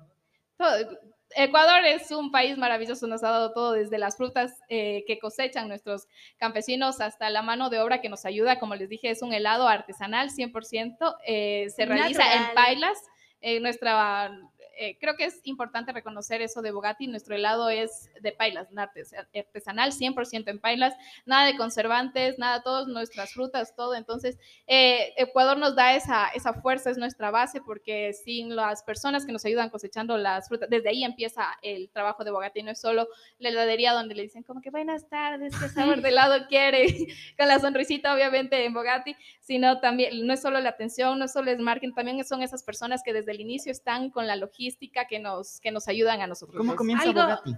Ecuador 1.34 1.84
es 1.84 2.10
un 2.10 2.30
país 2.30 2.56
maravilloso, 2.56 3.06
nos 3.06 3.22
ha 3.22 3.30
dado 3.30 3.52
todo, 3.52 3.72
desde 3.72 3.98
las 3.98 4.16
frutas 4.16 4.52
eh, 4.68 5.04
que 5.06 5.18
cosechan 5.18 5.68
nuestros 5.68 6.06
campesinos 6.38 7.00
hasta 7.00 7.28
la 7.30 7.42
mano 7.42 7.68
de 7.68 7.80
obra 7.80 8.00
que 8.00 8.08
nos 8.08 8.24
ayuda. 8.24 8.58
Como 8.58 8.74
les 8.74 8.88
dije, 8.88 9.10
es 9.10 9.22
un 9.22 9.32
helado 9.32 9.68
artesanal 9.68 10.30
100%, 10.30 11.16
eh, 11.26 11.66
se 11.74 11.84
realiza 11.84 12.22
en 12.34 12.54
pailas. 12.54 12.98
Eh, 13.42 13.60
nuestra, 13.60 14.30
eh, 14.78 14.98
creo 15.00 15.16
que 15.16 15.24
es 15.24 15.40
importante 15.44 15.92
reconocer 15.92 16.42
eso 16.42 16.60
de 16.62 16.70
Bogatti, 16.70 17.06
nuestro 17.06 17.34
helado 17.34 17.70
es 17.70 18.10
de 18.20 18.32
pailas, 18.32 18.68
artes- 18.72 19.14
artesanal 19.34 19.92
100% 19.92 20.50
en 20.50 20.60
pailas, 20.60 20.94
nada 21.24 21.46
de 21.46 21.56
conservantes, 21.56 22.38
nada, 22.38 22.62
todas 22.62 22.86
nuestras 22.86 23.32
frutas, 23.32 23.74
todo. 23.74 23.94
Entonces, 23.94 24.38
eh, 24.66 25.14
Ecuador 25.16 25.56
nos 25.56 25.74
da 25.76 25.94
esa, 25.94 26.28
esa 26.28 26.52
fuerza, 26.52 26.90
es 26.90 26.98
nuestra 26.98 27.30
base, 27.30 27.60
porque 27.60 28.12
sin 28.12 28.54
las 28.54 28.82
personas 28.82 29.24
que 29.24 29.32
nos 29.32 29.44
ayudan 29.44 29.70
cosechando 29.70 30.18
las 30.18 30.48
frutas, 30.48 30.68
desde 30.68 30.90
ahí 30.90 31.04
empieza 31.04 31.46
el 31.62 31.88
trabajo 31.90 32.24
de 32.24 32.30
Bogatti, 32.30 32.62
no 32.62 32.72
es 32.72 32.80
solo 32.80 33.08
la 33.38 33.48
heladería 33.48 33.92
donde 33.92 34.14
le 34.14 34.22
dicen 34.24 34.42
como 34.42 34.60
que 34.60 34.70
buenas 34.70 35.08
tardes, 35.08 35.54
qué 35.58 35.68
sabor 35.68 36.02
de 36.02 36.08
helado 36.10 36.46
quiere, 36.48 36.86
con 37.38 37.48
la 37.48 37.58
sonrisita 37.60 38.14
obviamente 38.14 38.64
en 38.64 38.74
Bogatti, 38.74 39.16
sino 39.40 39.80
también, 39.80 40.26
no 40.26 40.34
es 40.34 40.42
solo 40.42 40.60
la 40.60 40.70
atención, 40.70 41.18
no 41.18 41.24
es 41.24 41.32
solo 41.32 41.50
el 41.50 41.60
marketing, 41.60 41.94
también 41.94 42.24
son 42.24 42.42
esas 42.42 42.62
personas 42.62 43.02
que 43.02 43.12
desde 43.12 43.32
el 43.32 43.40
inicio 43.40 43.72
están 43.72 44.10
con 44.10 44.26
la 44.26 44.36
logística 44.36 44.65
que 45.08 45.18
nos, 45.18 45.60
que 45.60 45.70
nos 45.70 45.88
ayudan 45.88 46.20
a 46.22 46.26
nosotros. 46.26 46.56
¿Cómo 46.58 46.74
comienza 46.76 47.04
algo- 47.08 47.22
Bogatti? 47.22 47.54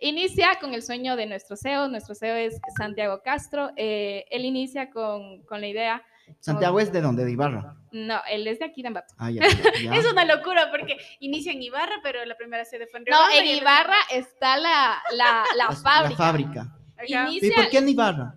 Inicia 0.00 0.58
con 0.60 0.74
el 0.74 0.82
sueño 0.82 1.16
de 1.16 1.26
nuestro 1.26 1.56
CEO, 1.56 1.88
nuestro 1.88 2.14
CEO 2.14 2.36
es 2.36 2.60
Santiago 2.76 3.20
Castro, 3.24 3.70
eh, 3.76 4.24
él 4.30 4.44
inicia 4.44 4.90
con, 4.90 5.42
con 5.44 5.60
la 5.60 5.66
idea, 5.66 6.02
Santiago 6.40 6.78
es 6.78 6.92
de 6.92 7.00
dónde? 7.00 7.24
De 7.24 7.32
Ibarra. 7.32 7.74
no, 7.90 8.20
él 8.30 8.46
es 8.46 8.58
de 8.58 8.66
aquí 8.66 8.82
de 8.82 8.88
Ambato. 8.88 9.14
Ah, 9.18 9.30
ya. 9.30 9.40
ya. 9.82 9.94
Es 9.96 10.04
una 10.12 10.24
locura 10.26 10.70
porque 10.70 10.98
inicia 11.20 11.52
en 11.52 11.62
Ibarra, 11.62 11.96
pero 12.02 12.22
la 12.26 12.36
primera 12.36 12.64
sede 12.66 12.86
fue 12.86 13.00
en 13.00 13.06
No, 13.10 13.16
Riobamba 13.16 13.34
en 13.40 13.46
el- 13.48 13.58
Ibarra 13.58 13.96
está 14.12 14.56
la, 14.58 15.02
la, 15.12 15.42
la 15.56 15.64
La- 15.70 15.72
fábrica. 15.74 16.10
La 16.10 16.16
fábrica. 16.16 16.60
Ajá. 16.96 17.28
Inicia 17.30 17.48
¿Y 17.48 17.50
por 17.52 17.68
qué 17.70 17.78
en 17.78 17.88
Ibarra? 17.88 18.34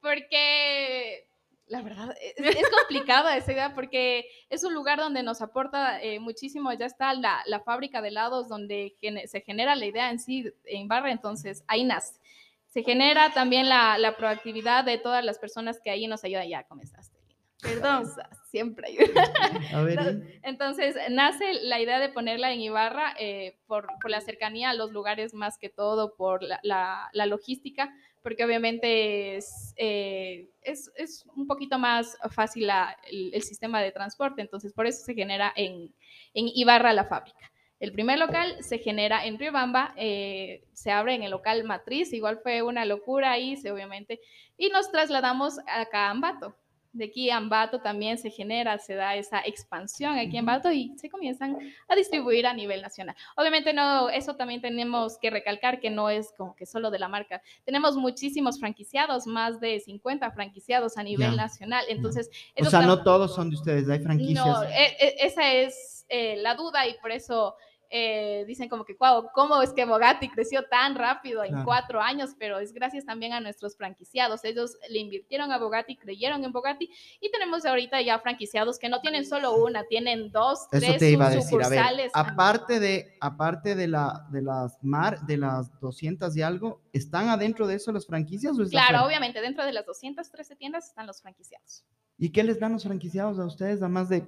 porque 0.00 1.27
la 1.68 1.82
verdad 1.82 2.14
es, 2.20 2.34
es 2.56 2.68
complicada 2.80 3.36
esa 3.36 3.52
idea 3.52 3.74
porque 3.74 4.26
es 4.50 4.64
un 4.64 4.74
lugar 4.74 4.98
donde 4.98 5.22
nos 5.22 5.40
aporta 5.42 6.02
eh, 6.02 6.18
muchísimo. 6.20 6.72
Ya 6.72 6.86
está 6.86 7.14
la, 7.14 7.42
la 7.46 7.60
fábrica 7.60 8.00
de 8.02 8.08
helados 8.08 8.48
donde 8.48 8.96
se 9.26 9.40
genera 9.42 9.74
la 9.76 9.86
idea 9.86 10.10
en 10.10 10.18
sí 10.18 10.52
en 10.64 10.88
Barra, 10.88 11.10
entonces 11.10 11.64
ahí 11.68 11.84
nace. 11.84 12.20
Se 12.66 12.82
genera 12.82 13.32
también 13.32 13.68
la, 13.68 13.96
la 13.98 14.16
proactividad 14.16 14.84
de 14.84 14.98
todas 14.98 15.24
las 15.24 15.38
personas 15.38 15.80
que 15.82 15.90
ahí 15.90 16.06
nos 16.06 16.22
ayudan. 16.24 16.48
Ya 16.48 16.64
comenzaste. 16.64 17.16
Perdón. 17.60 18.04
Siempre 18.50 18.86
ayuda. 18.88 19.24
A 19.74 19.82
ver, 19.82 19.98
¿y? 20.00 20.38
Entonces, 20.42 20.94
nace 21.10 21.54
la 21.62 21.80
idea 21.80 21.98
de 21.98 22.08
ponerla 22.08 22.52
en 22.52 22.60
Ibarra 22.60 23.14
eh, 23.18 23.58
por, 23.66 23.88
por 24.00 24.10
la 24.10 24.20
cercanía 24.20 24.70
a 24.70 24.74
los 24.74 24.92
lugares 24.92 25.34
más 25.34 25.58
que 25.58 25.68
todo, 25.68 26.14
por 26.14 26.42
la, 26.44 26.60
la- 26.62 27.08
la 27.12 27.26
logística, 27.26 27.92
porque 28.28 28.44
obviamente 28.44 29.36
es, 29.38 29.72
eh, 29.78 30.50
es, 30.60 30.92
es 30.96 31.24
un 31.34 31.46
poquito 31.46 31.78
más 31.78 32.14
fácil 32.28 32.68
el, 33.10 33.42
sistema 33.42 33.80
de 33.80 33.90
transporte, 33.90 34.42
entonces 34.42 34.74
por 34.74 34.86
eso 34.86 35.02
se 35.02 35.14
genera 35.14 35.50
en, 35.56 35.94
en 36.34 36.50
Ibarra 36.54 36.92
la 36.92 37.06
fábrica. 37.06 37.50
El 37.80 37.90
primer 37.90 38.18
local 38.18 38.62
se 38.62 38.80
genera 38.80 39.24
en 39.24 39.38
Riobamba, 39.38 39.94
eh, 39.96 40.62
se 40.74 40.90
abre 40.90 41.14
en 41.14 41.22
el 41.22 41.30
local 41.30 41.64
matriz, 41.64 42.12
igual 42.12 42.38
fue 42.42 42.60
una 42.60 42.84
locura 42.84 43.32
ahí, 43.32 43.54
obviamente, 43.72 44.20
y 44.58 44.68
nos 44.68 44.92
trasladamos 44.92 45.58
acá 45.66 46.08
a 46.08 46.10
Ambato. 46.10 46.54
De 46.92 47.04
aquí 47.04 47.28
a 47.30 47.36
Ambato 47.36 47.80
también 47.80 48.16
se 48.16 48.30
genera, 48.30 48.78
se 48.78 48.94
da 48.94 49.14
esa 49.14 49.40
expansión 49.40 50.16
aquí 50.16 50.36
en 50.36 50.38
Ambato 50.38 50.72
y 50.72 50.96
se 50.96 51.10
comienzan 51.10 51.58
a 51.86 51.94
distribuir 51.94 52.46
a 52.46 52.54
nivel 52.54 52.80
nacional. 52.80 53.14
Obviamente 53.36 53.72
no, 53.74 54.08
eso 54.08 54.36
también 54.36 54.60
tenemos 54.62 55.18
que 55.18 55.28
recalcar 55.30 55.80
que 55.80 55.90
no 55.90 56.08
es 56.08 56.32
como 56.36 56.56
que 56.56 56.64
solo 56.64 56.90
de 56.90 56.98
la 56.98 57.08
marca. 57.08 57.42
Tenemos 57.64 57.96
muchísimos 57.96 58.58
franquiciados, 58.58 59.26
más 59.26 59.60
de 59.60 59.78
50 59.80 60.30
franquiciados 60.32 60.96
a 60.96 61.02
nivel 61.02 61.30
Ya. 61.32 61.36
nacional. 61.36 61.84
Entonces, 61.88 62.28
O 62.56 62.62
eso 62.62 62.70
sea, 62.70 62.80
no 62.82 63.02
todos 63.02 63.34
son 63.34 63.50
de 63.50 63.56
ustedes, 63.56 63.88
hay 63.90 64.00
franquicias. 64.00 64.46
no, 64.46 64.62
e- 64.64 64.96
e- 64.98 65.16
esa 65.20 65.52
es 65.52 66.06
eh, 66.08 66.36
la 66.38 66.54
duda 66.54 66.86
y 66.88 66.94
por 67.02 67.10
eso 67.12 67.54
eh, 67.90 68.44
dicen 68.46 68.68
como 68.68 68.84
que, 68.84 68.94
wow, 68.98 69.28
¿cómo 69.34 69.62
es 69.62 69.72
que 69.72 69.84
Bogatti 69.84 70.28
creció 70.28 70.64
tan 70.64 70.94
rápido 70.94 71.42
en 71.42 71.50
Claro. 71.50 71.64
cuatro 71.64 72.00
años? 72.00 72.30
Pero 72.38 72.58
es 72.58 72.72
gracias 72.72 73.04
también 73.04 73.32
a 73.32 73.40
nuestros 73.40 73.76
franquiciados. 73.76 74.44
Ellos 74.44 74.76
le 74.90 74.98
invirtieron 74.98 75.52
a 75.52 75.58
Bogatti, 75.58 75.96
creyeron 75.96 76.44
en 76.44 76.52
Bogatti 76.52 76.90
y 77.20 77.30
tenemos 77.30 77.64
ahorita 77.64 78.00
ya 78.02 78.18
franquiciados 78.18 78.78
que 78.78 78.88
no 78.88 79.00
tienen 79.00 79.24
solo 79.24 79.56
una, 79.56 79.84
tienen 79.84 80.30
dos, 80.30 80.60
Eso 80.70 80.86
tres 80.86 80.98
te 80.98 81.10
iba 81.10 81.26
a 81.26 81.30
decir. 81.30 81.62
A 81.62 81.68
ver, 81.68 81.78
sucursales. 81.78 82.12
aparte 82.14 82.80
de, 82.80 83.16
aparte 83.20 83.74
de 83.74 83.88
la, 83.88 84.26
de 84.30 84.42
las 84.42 84.78
mar, 84.82 85.20
de 85.26 85.36
las 85.38 85.70
200 85.80 86.36
y 86.36 86.42
algo, 86.42 86.82
¿están 86.92 87.28
adentro 87.28 87.66
de 87.66 87.76
eso 87.76 87.90
las 87.92 88.06
franquicias 88.06 88.58
o 88.58 88.64
Claro, 88.68 89.06
obviamente, 89.06 89.40
dentro 89.40 89.64
de 89.64 89.72
las 89.72 89.86
213 89.86 90.56
tiendas 90.56 90.88
están 90.88 91.06
los 91.06 91.22
franquiciados. 91.22 91.84
¿Y 92.18 92.30
qué 92.30 92.42
les 92.42 92.58
dan 92.58 92.72
los 92.72 92.82
franquiciados 92.82 93.38
a 93.38 93.46
ustedes 93.46 93.80
además 93.80 94.08
de 94.08 94.24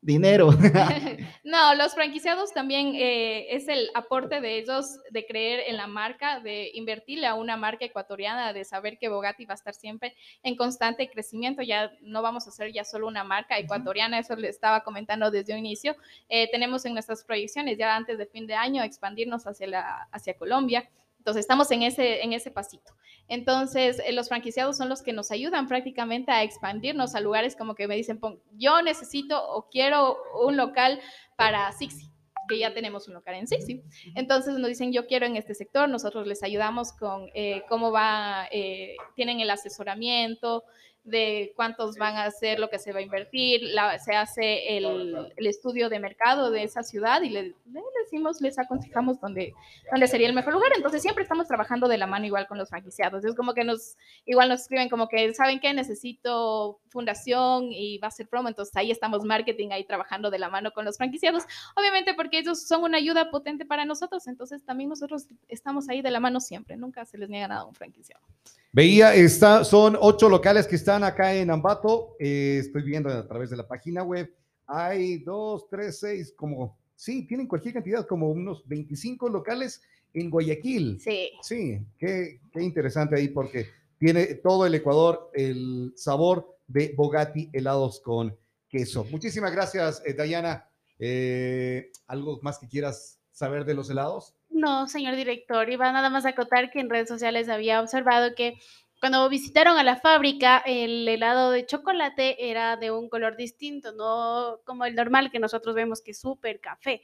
dinero? 0.00 0.50
No, 1.42 1.74
los 1.74 1.94
franquiciados 1.94 2.52
también 2.52 2.94
eh, 2.94 3.54
es 3.54 3.66
el 3.66 3.88
aporte 3.94 4.40
de 4.40 4.58
ellos 4.58 4.98
de 5.10 5.26
creer 5.26 5.64
en 5.66 5.76
la 5.76 5.86
marca, 5.86 6.38
de 6.38 6.70
invertirle 6.74 7.26
a 7.26 7.34
una 7.34 7.56
marca 7.56 7.84
ecuatoriana, 7.84 8.52
de 8.52 8.64
saber 8.64 8.98
que 8.98 9.08
Bogatti 9.08 9.46
va 9.46 9.54
a 9.54 9.56
estar 9.56 9.74
siempre 9.74 10.14
en 10.42 10.54
constante 10.54 11.10
crecimiento. 11.10 11.62
Ya 11.62 11.90
no 12.02 12.22
vamos 12.22 12.46
a 12.46 12.50
ser 12.50 12.72
ya 12.72 12.84
solo 12.84 13.08
una 13.08 13.24
marca 13.24 13.58
ecuatoriana, 13.58 14.18
eso 14.18 14.36
le 14.36 14.48
estaba 14.48 14.84
comentando 14.84 15.30
desde 15.30 15.54
un 15.54 15.60
inicio. 15.60 15.96
Eh, 16.28 16.48
tenemos 16.52 16.84
en 16.84 16.92
nuestras 16.92 17.24
proyecciones 17.24 17.78
ya 17.78 17.96
antes 17.96 18.18
de 18.18 18.26
fin 18.26 18.46
de 18.46 18.54
año 18.54 18.82
expandirnos 18.82 19.46
hacia, 19.46 19.66
la, 19.66 20.08
hacia 20.12 20.34
Colombia. 20.34 20.88
Entonces 21.20 21.42
estamos 21.42 21.70
en 21.70 21.82
ese, 21.82 22.22
en 22.22 22.32
ese 22.32 22.50
pasito. 22.50 22.92
Entonces, 23.28 24.00
eh, 24.04 24.12
los 24.12 24.28
franquiciados 24.28 24.76
son 24.78 24.88
los 24.88 25.02
que 25.02 25.12
nos 25.12 25.30
ayudan 25.30 25.68
prácticamente 25.68 26.32
a 26.32 26.42
expandirnos 26.42 27.14
a 27.14 27.20
lugares 27.20 27.54
como 27.56 27.74
que 27.74 27.86
me 27.86 27.94
dicen, 27.94 28.18
"Pon, 28.18 28.40
yo 28.56 28.80
necesito 28.82 29.38
o 29.52 29.68
quiero 29.68 30.16
un 30.46 30.56
local 30.56 30.98
para 31.36 31.70
Sixi, 31.72 32.10
que 32.48 32.58
ya 32.58 32.72
tenemos 32.72 33.06
un 33.06 33.14
local 33.14 33.34
en 33.34 33.46
Sixi. 33.46 33.82
Entonces 34.16 34.54
nos 34.58 34.68
dicen, 34.68 34.92
yo 34.92 35.06
quiero 35.06 35.26
en 35.26 35.36
este 35.36 35.54
sector, 35.54 35.88
nosotros 35.90 36.26
les 36.26 36.42
ayudamos 36.42 36.92
con 36.92 37.28
eh, 37.34 37.62
cómo 37.68 37.92
va, 37.92 38.48
eh, 38.50 38.96
tienen 39.14 39.40
el 39.40 39.50
asesoramiento 39.50 40.64
de 41.04 41.52
cuántos 41.56 41.96
van 41.96 42.16
a 42.16 42.24
hacer 42.24 42.58
lo 42.60 42.68
que 42.68 42.78
se 42.78 42.92
va 42.92 42.98
a 42.98 43.02
invertir, 43.02 43.62
la- 43.62 43.98
se 43.98 44.14
hace 44.16 44.76
el, 44.76 45.32
el 45.36 45.46
estudio 45.46 45.88
de 45.88 45.98
mercado 46.00 46.50
de 46.50 46.62
esa 46.62 46.82
ciudad 46.82 47.22
y 47.22 47.30
le, 47.30 47.42
le 47.42 47.80
decimos, 48.04 48.40
les 48.40 48.58
aconsejamos 48.58 49.20
dónde, 49.20 49.52
dónde 49.90 50.06
sería 50.08 50.28
el 50.28 50.34
mejor 50.34 50.54
lugar. 50.54 50.72
Entonces 50.76 51.02
siempre 51.02 51.22
estamos 51.22 51.48
trabajando 51.48 51.88
de 51.88 51.98
la 51.98 52.06
mano 52.06 52.26
igual 52.26 52.46
con 52.46 52.58
los 52.58 52.68
franquiciados. 52.68 53.24
Es 53.24 53.34
como 53.34 53.54
que 53.54 53.64
nos, 53.64 53.96
igual 54.24 54.48
nos 54.48 54.62
escriben 54.62 54.88
como 54.88 55.08
que, 55.08 55.32
¿saben 55.34 55.60
qué? 55.60 55.72
Necesito 55.74 56.80
fundación 56.88 57.68
y 57.70 57.98
va 57.98 58.08
a 58.08 58.10
ser 58.10 58.28
promo. 58.28 58.48
Entonces 58.48 58.74
ahí 58.76 58.90
estamos 58.90 59.24
marketing, 59.24 59.70
ahí 59.70 59.84
trabajando 59.84 60.30
de 60.30 60.38
la 60.38 60.48
mano 60.48 60.72
con 60.72 60.84
los 60.84 60.96
franquiciados. 60.96 61.44
Obviamente 61.76 62.14
porque 62.14 62.38
ellos 62.38 62.66
son 62.66 62.84
una 62.84 62.98
ayuda 62.98 63.30
potente 63.30 63.64
para 63.64 63.84
nosotros. 63.84 64.26
Entonces 64.26 64.64
también 64.64 64.88
nosotros 64.90 65.26
estamos 65.48 65.88
ahí 65.88 66.02
de 66.02 66.10
la 66.10 66.20
mano 66.20 66.40
siempre. 66.40 66.76
Nunca 66.76 67.04
se 67.04 67.18
les 67.18 67.28
niega 67.28 67.48
nada 67.48 67.62
a 67.62 67.66
un 67.66 67.74
franquiciado. 67.74 68.24
Veía, 68.72 69.14
está, 69.14 69.64
son 69.64 69.96
ocho 70.00 70.28
locales 70.28 70.66
que 70.66 70.76
están 70.76 71.02
acá 71.02 71.34
en 71.34 71.50
Ambato. 71.50 72.16
eh, 72.20 72.58
estoy 72.60 72.82
viendo 72.82 73.10
a 73.10 73.26
través 73.26 73.50
de 73.50 73.56
la 73.56 73.66
página 73.66 74.02
web. 74.02 74.32
Hay 74.66 75.18
dos, 75.18 75.68
tres, 75.68 75.98
seis, 75.98 76.32
como, 76.36 76.78
sí, 77.00 77.22
tienen 77.22 77.46
cualquier 77.46 77.72
cantidad, 77.72 78.06
como 78.06 78.30
unos 78.30 78.68
25 78.68 79.30
locales 79.30 79.82
en 80.12 80.28
Guayaquil. 80.28 81.00
Sí. 81.00 81.30
Sí, 81.40 81.80
qué, 81.98 82.40
qué 82.52 82.62
interesante 82.62 83.16
ahí 83.16 83.28
porque 83.28 83.68
tiene 83.98 84.26
todo 84.34 84.66
el 84.66 84.74
Ecuador 84.74 85.30
el 85.32 85.94
sabor 85.96 86.58
de 86.66 86.92
Bogatti 86.94 87.48
helados 87.54 88.00
con 88.00 88.36
queso. 88.68 89.04
Muchísimas 89.10 89.50
gracias, 89.50 90.02
eh, 90.04 90.12
Dayana. 90.12 90.68
Eh, 90.98 91.90
¿Algo 92.06 92.38
más 92.42 92.58
que 92.58 92.68
quieras 92.68 93.18
saber 93.32 93.64
de 93.64 93.72
los 93.72 93.88
helados? 93.88 94.34
No, 94.50 94.86
señor 94.86 95.16
director, 95.16 95.70
iba 95.70 95.90
nada 95.92 96.10
más 96.10 96.26
a 96.26 96.30
acotar 96.30 96.70
que 96.70 96.80
en 96.80 96.90
redes 96.90 97.08
sociales 97.08 97.48
había 97.48 97.80
observado 97.80 98.34
que 98.34 98.58
cuando 99.00 99.28
visitaron 99.30 99.78
a 99.78 99.82
la 99.82 99.96
fábrica, 99.96 100.62
el 100.66 101.08
helado 101.08 101.50
de 101.50 101.64
chocolate 101.66 102.50
era 102.50 102.76
de 102.76 102.90
un 102.90 103.08
color 103.08 103.36
distinto, 103.36 103.92
no 103.92 104.60
como 104.66 104.84
el 104.84 104.94
normal 104.94 105.30
que 105.30 105.38
nosotros 105.38 105.74
vemos 105.74 106.02
que 106.02 106.10
es 106.10 106.20
súper 106.20 106.60
café. 106.60 107.02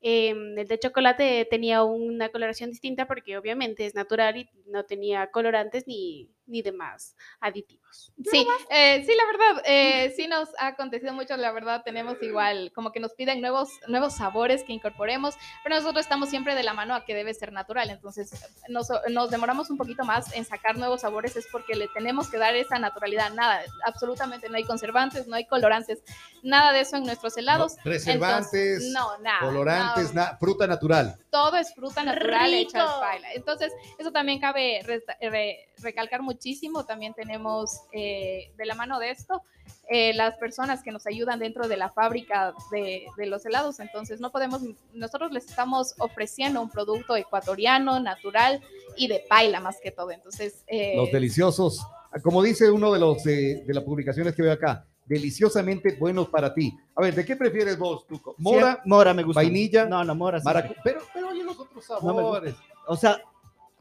Em, 0.00 0.58
el 0.58 0.68
de 0.68 0.78
chocolate 0.78 1.46
tenía 1.50 1.82
una 1.82 2.30
coloración 2.30 2.70
distinta 2.70 3.06
porque 3.06 3.38
obviamente 3.38 3.86
es 3.86 3.94
natural 3.94 4.36
y 4.36 4.48
no 4.66 4.84
tenía 4.84 5.30
colorantes 5.30 5.86
ni, 5.86 6.30
ni 6.46 6.62
demás 6.62 7.14
aditivos. 7.40 8.12
Sí, 8.30 8.46
eh, 8.70 9.02
sí, 9.06 9.12
la 9.16 9.26
verdad, 9.26 9.62
eh, 9.66 10.12
sí 10.16 10.26
nos 10.26 10.48
ha 10.58 10.68
acontecido 10.68 11.12
mucho, 11.12 11.36
la 11.36 11.52
verdad, 11.52 11.82
tenemos 11.84 12.22
igual, 12.22 12.72
como 12.74 12.92
que 12.92 13.00
nos 13.00 13.12
piden 13.14 13.40
nuevos, 13.40 13.70
nuevos 13.88 14.14
sabores 14.16 14.62
que 14.64 14.72
incorporemos, 14.72 15.34
pero 15.62 15.76
nosotros 15.76 16.04
estamos 16.04 16.28
siempre 16.28 16.54
de 16.54 16.62
la 16.62 16.74
mano 16.74 16.94
a 16.94 17.04
que 17.04 17.14
debe 17.14 17.32
ser 17.34 17.52
natural, 17.52 17.90
entonces 17.90 18.30
nos, 18.68 18.88
nos 19.10 19.30
demoramos 19.30 19.70
un 19.70 19.78
poquito 19.78 20.04
más 20.04 20.34
en 20.34 20.44
sacar 20.44 20.76
nuevos 20.76 21.00
sabores, 21.02 21.36
es 21.36 21.46
porque 21.50 21.74
le 21.74 21.88
tenemos 21.88 22.28
que 22.28 22.38
dar 22.38 22.54
esa 22.56 22.78
naturalidad, 22.78 23.32
nada, 23.32 23.62
absolutamente 23.86 24.48
no 24.48 24.56
hay 24.56 24.64
conservantes, 24.64 25.26
no 25.26 25.36
hay 25.36 25.46
colorantes, 25.46 26.02
nada 26.42 26.72
de 26.72 26.80
eso 26.80 26.96
en 26.96 27.04
nuestros 27.04 27.36
helados. 27.36 27.76
No, 27.76 27.82
preservantes, 27.84 28.52
Entonces, 28.54 28.92
no, 28.92 29.18
nada. 29.18 29.40
colorantes, 29.40 30.14
no, 30.14 30.20
na- 30.22 30.36
fruta 30.36 30.66
natural. 30.66 31.16
Todo 31.34 31.56
es 31.56 31.74
fruta 31.74 32.04
natural 32.04 32.54
hecha 32.54 32.84
al 32.84 33.00
paila. 33.00 33.32
Entonces, 33.34 33.72
eso 33.98 34.12
también 34.12 34.38
cabe 34.38 34.80
re- 34.84 35.68
recalcar 35.82 36.22
muchísimo. 36.22 36.84
También 36.84 37.12
tenemos 37.12 37.80
eh, 37.92 38.52
de 38.56 38.64
la 38.64 38.76
mano 38.76 39.00
de 39.00 39.10
esto 39.10 39.42
eh, 39.90 40.12
las 40.14 40.36
personas 40.36 40.82
que 40.84 40.92
nos 40.92 41.08
ayudan 41.08 41.40
dentro 41.40 41.66
de 41.66 41.76
la 41.76 41.90
fábrica 41.90 42.54
de, 42.70 43.06
de 43.16 43.26
los 43.26 43.44
helados. 43.46 43.80
Entonces, 43.80 44.20
no 44.20 44.30
podemos, 44.30 44.62
nosotros 44.92 45.32
les 45.32 45.46
estamos 45.46 45.94
ofreciendo 45.98 46.62
un 46.62 46.70
producto 46.70 47.16
ecuatoriano, 47.16 47.98
natural 47.98 48.60
y 48.96 49.08
de 49.08 49.24
paila 49.28 49.58
más 49.58 49.80
que 49.82 49.90
todo. 49.90 50.12
Entonces, 50.12 50.62
eh, 50.68 50.94
Los 50.96 51.10
deliciosos, 51.10 51.84
como 52.22 52.44
dice 52.44 52.70
uno 52.70 52.92
de 52.92 53.00
los 53.00 53.26
eh, 53.26 53.64
de 53.66 53.74
las 53.74 53.82
publicaciones 53.82 54.36
que 54.36 54.42
veo 54.42 54.52
acá, 54.52 54.86
deliciosamente 55.06 55.96
buenos 55.98 56.28
para 56.28 56.52
ti. 56.54 56.76
A 56.96 57.02
ver, 57.02 57.14
¿de 57.14 57.24
qué 57.24 57.36
prefieres 57.36 57.78
vos, 57.78 58.06
Tuco? 58.06 58.34
Mora, 58.38 58.80
Sí, 58.82 58.88
mora 58.88 59.14
me 59.14 59.22
gusta. 59.22 59.40
vainilla, 59.40 59.84
No, 59.86 60.02
no, 60.04 60.14
mora. 60.14 60.40
sí. 60.40 60.46
maracu- 60.46 60.74
pero, 60.82 61.00
pero 61.12 61.28
oye 61.30 61.42
los 61.44 61.58
otros 61.58 61.84
No 61.88 61.96
sabores. 62.14 62.54
O 62.86 62.96
sea, 62.96 63.20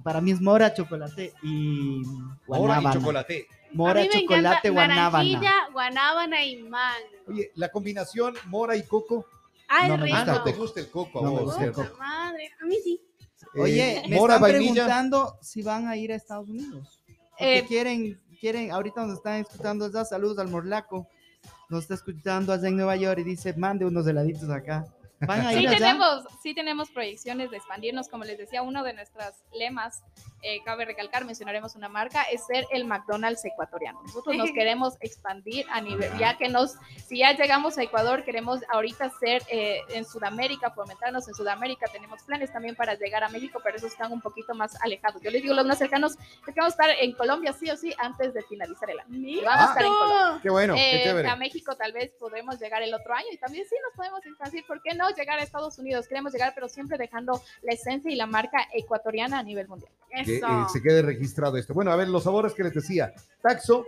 para 0.03 0.19
mí 0.21 0.31
es 0.31 0.41
mora, 0.41 0.73
chocolate 0.73 1.33
y 1.43 2.01
Mora 2.05 2.35
y 2.47 2.47
guanábana. 2.47 2.93
chocolate. 2.93 3.47
Mora, 3.73 4.01
a 4.01 4.03
mí 4.03 4.09
me 4.13 4.21
chocolate, 4.21 4.69
guanábana. 4.69 5.09
naranjilla, 5.09 5.53
guanábana 5.71 6.45
y 6.45 6.63
mango. 6.63 7.07
Oye, 7.27 7.51
la 7.55 7.69
combinación 7.69 8.35
mora 8.47 8.75
y 8.75 8.83
coco. 8.83 9.25
Ay, 9.67 9.89
No 9.89 9.97
me 9.97 10.05
rico. 10.05 10.15
Ah, 10.17 10.19
gusta 10.25 10.33
no 10.37 10.43
te 10.43 10.51
gusta 10.53 10.79
el 10.81 10.89
coco 10.91 11.19
a 11.19 11.23
No 11.23 11.31
vos, 11.31 11.43
gusta 11.45 11.59
¿cierto? 11.59 11.87
Madre, 11.97 12.51
a 12.61 12.65
mí 12.65 12.75
sí. 12.83 13.01
Oye, 13.55 13.97
Eh, 13.99 14.03
me 14.09 14.15
mora, 14.17 14.35
están 14.35 14.41
vainilla. 14.51 14.73
preguntando 14.73 15.37
si 15.41 15.61
van 15.63 15.87
a 15.87 15.95
ir 15.97 16.11
a 16.11 16.15
Estados 16.15 16.49
Unidos. 16.49 17.01
Eh, 17.39 17.63
quieren, 17.67 18.21
quieren, 18.39 18.71
ahorita 18.71 19.05
nos 19.05 19.17
están 19.17 19.35
escuchando, 19.41 19.89
da 19.89 20.05
saludos 20.05 20.37
al 20.37 20.49
Morlaco. 20.49 21.07
Nos 21.73 21.85
está 21.85 21.95
escuchando 21.95 22.53
allá 22.53 22.67
en 22.67 22.75
Nueva 22.75 22.95
York 22.97 23.21
y 23.21 23.23
dice, 23.23 23.55
mande 23.55 23.83
unos 23.83 24.05
heladitos 24.05 24.47
acá. 24.51 24.85
¿Van 25.19 25.41
a 25.41 25.51
Sí 25.51 25.59
ir 25.59 25.69
allá? 25.69 25.77
tenemos, 25.77 26.23
sí 26.41 26.53
tenemos 26.53 26.91
proyecciones 26.91 27.51
de 27.51 27.57
expandirnos, 27.57 28.09
como 28.09 28.23
les 28.25 28.37
decía, 28.37 28.61
uno 28.61 28.83
de 28.83 28.93
nuestros 28.93 29.33
lemas, 29.53 30.03
eh, 30.41 30.61
cabe 30.65 30.83
recalcar, 30.83 31.23
mencionaremos 31.23 31.75
una 31.75 31.87
marca, 31.87 32.23
es 32.23 32.45
ser 32.45 32.65
el 32.71 32.83
McDonald's 32.83 33.45
ecuatoriano. 33.45 34.01
Nosotros 34.03 34.35
nos 34.35 34.51
queremos 34.53 34.95
expandir 34.99 35.65
a 35.71 35.79
nivel, 35.79 36.11
ya 36.17 36.37
que 36.37 36.49
nos, 36.49 36.75
si 37.07 37.19
ya 37.19 37.31
llegamos 37.31 37.77
a 37.77 37.83
Ecuador, 37.83 38.25
queremos 38.25 38.59
ahorita 38.69 39.09
ser 39.19 39.41
eh, 39.49 39.79
en 39.89 40.03
Sudamérica, 40.03 40.71
fomentarnos 40.71 41.27
en 41.29 41.33
Sudamérica, 41.35 41.87
tenemos 41.87 42.21
planes 42.23 42.51
también 42.51 42.75
para 42.75 42.95
llegar 42.95 43.23
a 43.23 43.29
México, 43.29 43.61
pero 43.63 43.77
esos 43.77 43.91
están 43.93 44.11
un 44.11 44.19
poquito 44.21 44.53
más 44.53 44.75
alejados. 44.81 45.21
Yo 45.21 45.31
les 45.31 45.41
digo, 45.41 45.53
los 45.53 45.65
más 45.65 45.77
cercanos, 45.77 46.13
es 46.13 46.53
que 46.53 46.59
vamos 46.59 46.73
a 46.77 46.83
estar 46.83 46.89
en 46.99 47.13
Colombia 47.13 47.53
sí 47.53 47.69
o 47.69 47.77
sí 47.77 47.93
antes 47.97 48.33
de 48.33 48.41
finalizar 48.43 48.89
el 48.89 48.99
año. 48.99 49.41
Vamos 49.45 49.61
a 49.61 49.69
estar 49.69 49.85
en 49.85 49.93
Colombia. 49.93 50.39
Qué 50.43 50.49
bueno, 50.49 50.75
qué 50.75 50.95
Eh, 51.01 51.03
chévere. 51.05 51.29
a 51.29 51.35
México 51.37 51.75
tal 51.77 51.93
vez 51.93 52.11
podemos 52.19 52.59
llegar 52.59 52.81
el 52.83 52.93
otro 52.93 53.13
año 53.13 53.27
y 53.31 53.37
también 53.37 53.65
sí 53.69 53.75
nos 53.81 53.93
podemos 53.95 54.25
expandir, 54.25 54.65
¿por 54.65 54.81
qué 54.81 54.93
no 54.95 55.12
llegar 55.15 55.39
a 55.39 55.43
Estados 55.43 55.77
Unidos? 55.79 56.07
Queremos 56.07 56.33
llegar, 56.33 56.53
pero 56.55 56.67
siempre 56.69 56.97
dejando 56.97 57.41
la 57.61 57.73
esencia 57.73 58.11
y 58.11 58.15
la 58.15 58.25
marca 58.27 58.67
ecuatoriana 58.73 59.39
a 59.39 59.43
nivel 59.43 59.67
mundial. 59.67 59.91
Que 60.25 60.37
Eso. 60.37 60.45
eh, 60.47 60.65
se 60.71 60.81
quede 60.81 61.01
registrado 61.01 61.57
esto. 61.57 61.73
Bueno, 61.73 61.91
a 61.91 61.95
ver, 61.95 62.07
los 62.07 62.23
sabores 62.23 62.53
que 62.53 62.63
les 62.63 62.73
decía. 62.73 63.13
Taxo, 63.41 63.85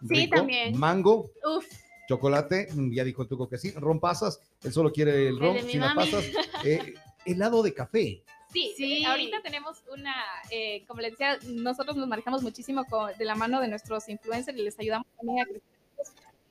Sí, 0.00 0.06
rico, 0.08 0.36
también. 0.36 0.76
mango, 0.78 1.30
Uf, 1.56 1.66
chocolate, 2.08 2.68
mm, 2.72 2.92
ya 2.92 3.04
dijo 3.04 3.26
Tuco 3.26 3.48
que 3.48 3.58
sí, 3.58 3.70
ron 3.72 4.00
pasas, 4.00 4.40
él 4.64 4.72
solo 4.72 4.90
quiere 4.92 5.12
el 5.28 5.34
El 5.34 5.38
ron 5.40 5.54
mi 5.54 5.70
sin 5.72 5.80
las 5.80 5.94
pasas, 5.94 6.24
eh, 6.64 6.94
helado 7.24 7.62
de 7.62 7.74
café. 7.74 8.22
Sí, 8.52 8.72
Sí. 8.76 9.04
ahorita 9.04 9.42
tenemos 9.42 9.82
una, 9.92 10.14
eh, 10.50 10.84
como 10.88 11.00
les 11.02 11.12
decía, 11.12 11.38
nosotros 11.48 11.96
nos 11.96 12.08
manejamos 12.08 12.42
muchísimo 12.42 12.84
con- 12.86 13.12
de 13.16 13.24
la 13.24 13.34
mano 13.34 13.60
de 13.60 13.68
nuestros 13.68 14.08
influencers 14.08 14.56
y 14.58 14.62
les 14.62 14.78
ayudamos 14.78 15.06
también 15.16 15.40
a 15.40 15.44
crecer. 15.44 15.62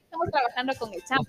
Estamos 0.06 0.28
trabajando 0.32 0.74
con 0.80 0.94
el 0.94 1.04
champ. 1.04 1.28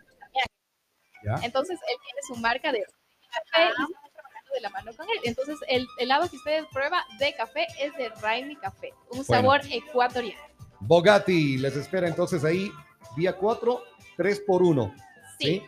Ya. 1.24 1.34
Entonces, 1.42 1.78
él 1.90 1.96
tiene 2.04 2.20
su 2.26 2.36
marca 2.36 2.72
de 2.72 2.80
café 2.82 3.64
y 3.64 3.68
estamos 3.68 3.90
trabajando 4.12 4.54
de 4.54 4.60
la 4.60 4.70
mano 4.70 4.92
con 4.96 5.06
él. 5.08 5.18
Entonces, 5.24 5.58
el 5.68 5.86
helado 5.98 6.28
que 6.30 6.36
ustedes 6.36 6.64
prueban 6.72 7.02
de 7.18 7.34
café 7.34 7.66
es 7.80 7.94
de 7.96 8.08
Raimi 8.20 8.56
Café, 8.56 8.92
un 9.10 9.18
Bueno. 9.18 9.24
sabor 9.24 9.60
ecuatoriano. 9.70 10.40
Bogatti 10.80 11.58
les 11.58 11.74
espera 11.76 12.06
entonces 12.08 12.44
ahí, 12.44 12.70
día 13.16 13.34
4, 13.36 13.82
3 14.16 14.40
por 14.46 14.62
1. 14.62 14.94
Sí. 15.40 15.62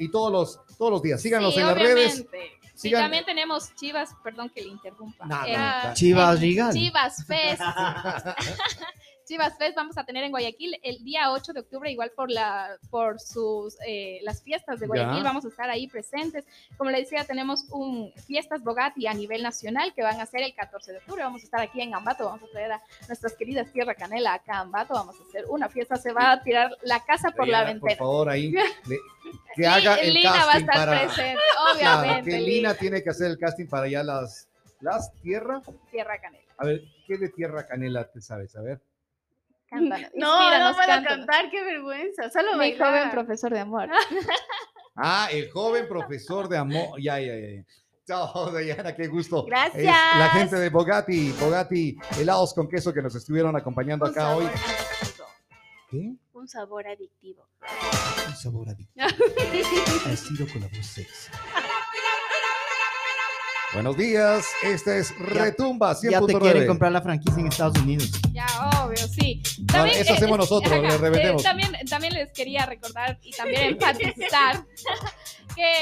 Y 0.00 0.10
todos 0.10 0.30
los, 0.32 0.76
todos 0.76 0.90
los 0.92 1.02
días. 1.02 1.20
Síganos 1.22 1.54
Sí, 1.54 1.60
en 1.60 1.66
las 1.66 1.76
redes. 1.76 2.12
obviamente. 2.20 2.58
Sí, 2.74 2.88
Sigan- 2.90 3.00
también 3.02 3.24
tenemos 3.24 3.74
Chivas, 3.74 4.10
perdón 4.22 4.50
que 4.50 4.60
le 4.62 4.68
interrumpa. 4.68 5.26
Nada, 5.26 5.48
Eh, 5.48 5.56
nada. 5.56 5.94
Chivas 5.94 6.40
Regal. 6.40 6.72
Chivas 6.72 7.24
Fest. 7.26 7.60
Chivas 9.28 9.58
Fest 9.58 9.76
vamos 9.76 9.98
a 9.98 10.04
tener 10.04 10.24
en 10.24 10.30
Guayaquil 10.30 10.80
el 10.82 11.04
día 11.04 11.30
8 11.32 11.52
de 11.52 11.60
octubre, 11.60 11.90
igual 11.92 12.10
por 12.16 12.30
la 12.30 12.78
por 12.90 13.20
sus 13.20 13.76
eh, 13.86 14.20
las 14.22 14.42
fiestas 14.42 14.80
de 14.80 14.86
Guayaquil, 14.86 15.18
Ya. 15.18 15.22
vamos 15.22 15.44
a 15.44 15.48
estar 15.48 15.68
ahí 15.68 15.86
presentes. 15.86 16.46
Como 16.78 16.90
le 16.90 17.00
decía, 17.00 17.24
tenemos 17.24 17.66
un 17.70 18.10
fiestas 18.26 18.62
Bogati 18.64 19.06
a 19.06 19.12
nivel 19.12 19.42
nacional 19.42 19.92
que 19.94 20.02
van 20.02 20.18
a 20.18 20.24
ser 20.24 20.40
el 20.40 20.54
14 20.54 20.92
de 20.92 20.98
octubre. 20.98 21.22
Vamos 21.22 21.42
a 21.42 21.44
estar 21.44 21.60
aquí 21.60 21.82
en 21.82 21.94
Ambato, 21.94 22.24
vamos 22.24 22.42
a 22.42 22.50
traer 22.52 22.72
a 22.72 22.82
nuestras 23.06 23.34
queridas 23.34 23.70
Tierra 23.70 23.94
Canela 23.94 24.32
acá 24.32 24.54
a 24.56 24.60
Ambato, 24.60 24.94
vamos 24.94 25.14
a 25.20 25.22
hacer 25.28 25.44
una 25.50 25.68
fiesta, 25.68 25.96
se 25.96 26.12
va 26.12 26.32
a 26.32 26.42
tirar 26.42 26.70
la 26.82 27.04
casa 27.04 27.30
por 27.30 27.46
la 27.46 27.64
Diana, 27.64 27.80
Por 27.80 27.88
ventana. 27.90 27.98
favor, 28.08 28.28
ahí. 28.30 28.50
le- 28.50 28.62
que 29.54 29.62
Y 29.62 29.64
haga 29.66 29.96
el 29.96 30.14
Lina 30.14 30.30
va 30.32 30.38
a 30.38 30.44
casting 30.46 30.60
estar 30.60 30.74
para. 30.76 31.00
presente, 31.06 31.40
Claro, 31.78 32.00
obviamente. 32.00 32.30
que 32.30 32.38
Lina. 32.40 32.74
Tiene 32.74 33.02
que 33.02 33.10
hacer 33.10 33.26
el 33.30 33.38
casting 33.38 33.66
para 33.66 33.84
allá 33.84 34.02
las. 34.02 34.48
Las 34.80 35.12
tierra. 35.20 35.60
Tierra 35.90 36.18
Canela. 36.18 36.44
A 36.56 36.64
ver, 36.64 36.82
¿qué 37.06 37.18
de 37.18 37.28
tierra 37.28 37.66
canela 37.66 38.08
te 38.08 38.20
sabes? 38.20 38.54
A 38.56 38.62
ver. 38.62 38.80
Cántanos, 39.70 40.10
No, 40.14 40.58
no 40.58 40.74
puedo 40.74 40.86
cántanos. 40.88 41.26
cantar, 41.26 41.50
qué 41.50 41.62
vergüenza. 41.64 42.30
Solo 42.30 42.52
Mi 42.52 42.58
bailar. 42.58 42.88
joven 42.88 43.10
profesor 43.10 43.52
de 43.52 43.60
amor. 43.60 43.88
Ah, 45.00 45.28
el 45.30 45.48
joven 45.52 45.86
profesor 45.86 46.48
de 46.48 46.58
amor. 46.58 47.00
Ya, 47.00 47.20
ya, 47.20 47.32
ya. 47.36 47.62
Chao, 48.04 48.50
Diana, 48.50 48.96
qué 48.96 49.06
gusto. 49.06 49.44
Gracias. 49.44 49.76
Es 49.84 49.84
la 50.18 50.28
gente 50.32 50.56
de 50.56 50.70
Bogati, 50.70 51.30
Bogati, 51.38 51.96
helados 52.18 52.52
con 52.52 52.68
queso 52.68 52.92
que 52.92 53.00
nos 53.00 53.14
estuvieron 53.14 53.54
acompañando 53.54 54.06
Un 54.06 54.10
acá 54.10 54.22
sabor 54.22 54.42
hoy. 54.42 54.48
adictivo. 54.48 55.26
¿Qué? 55.88 56.12
Un 56.32 56.48
sabor 56.48 56.86
adictivo. 56.88 57.46
Un 58.26 58.34
sabor 58.36 58.68
adictivo. 58.70 59.06
Ha 60.10 60.16
sido 60.16 60.46
con 60.52 60.62
la 60.62 60.66
voz 60.66 60.84
sexy. 60.86 61.30
Buenos 63.74 63.96
días, 63.96 64.46
este 64.64 64.98
es 64.98 65.16
Retumba 65.18 65.94
100.9. 65.94 66.10
Ya 66.10 66.20
te 66.26 66.38
quieren 66.40 66.66
comprar 66.66 66.90
la 66.90 67.02
franquicia 67.02 67.38
en 67.40 67.46
Estados 67.48 67.78
Unidos. 67.78 68.10
Ya, 68.32 68.46
obvio, 68.88 69.08
sí. 69.08 69.42
No, 69.72 69.84
eso 69.86 70.14
hacemos 70.14 70.38
nosotros, 70.38 70.72
ajá, 70.72 70.82
le 70.82 70.98
revendemos. 70.98 71.42
eh, 71.42 71.44
también, 71.44 71.72
también 71.88 72.14
les 72.14 72.32
quería 72.32 72.66
recordar 72.66 73.18
y 73.22 73.30
también 73.32 73.62
enfatizar 73.74 74.64
que 75.54 75.72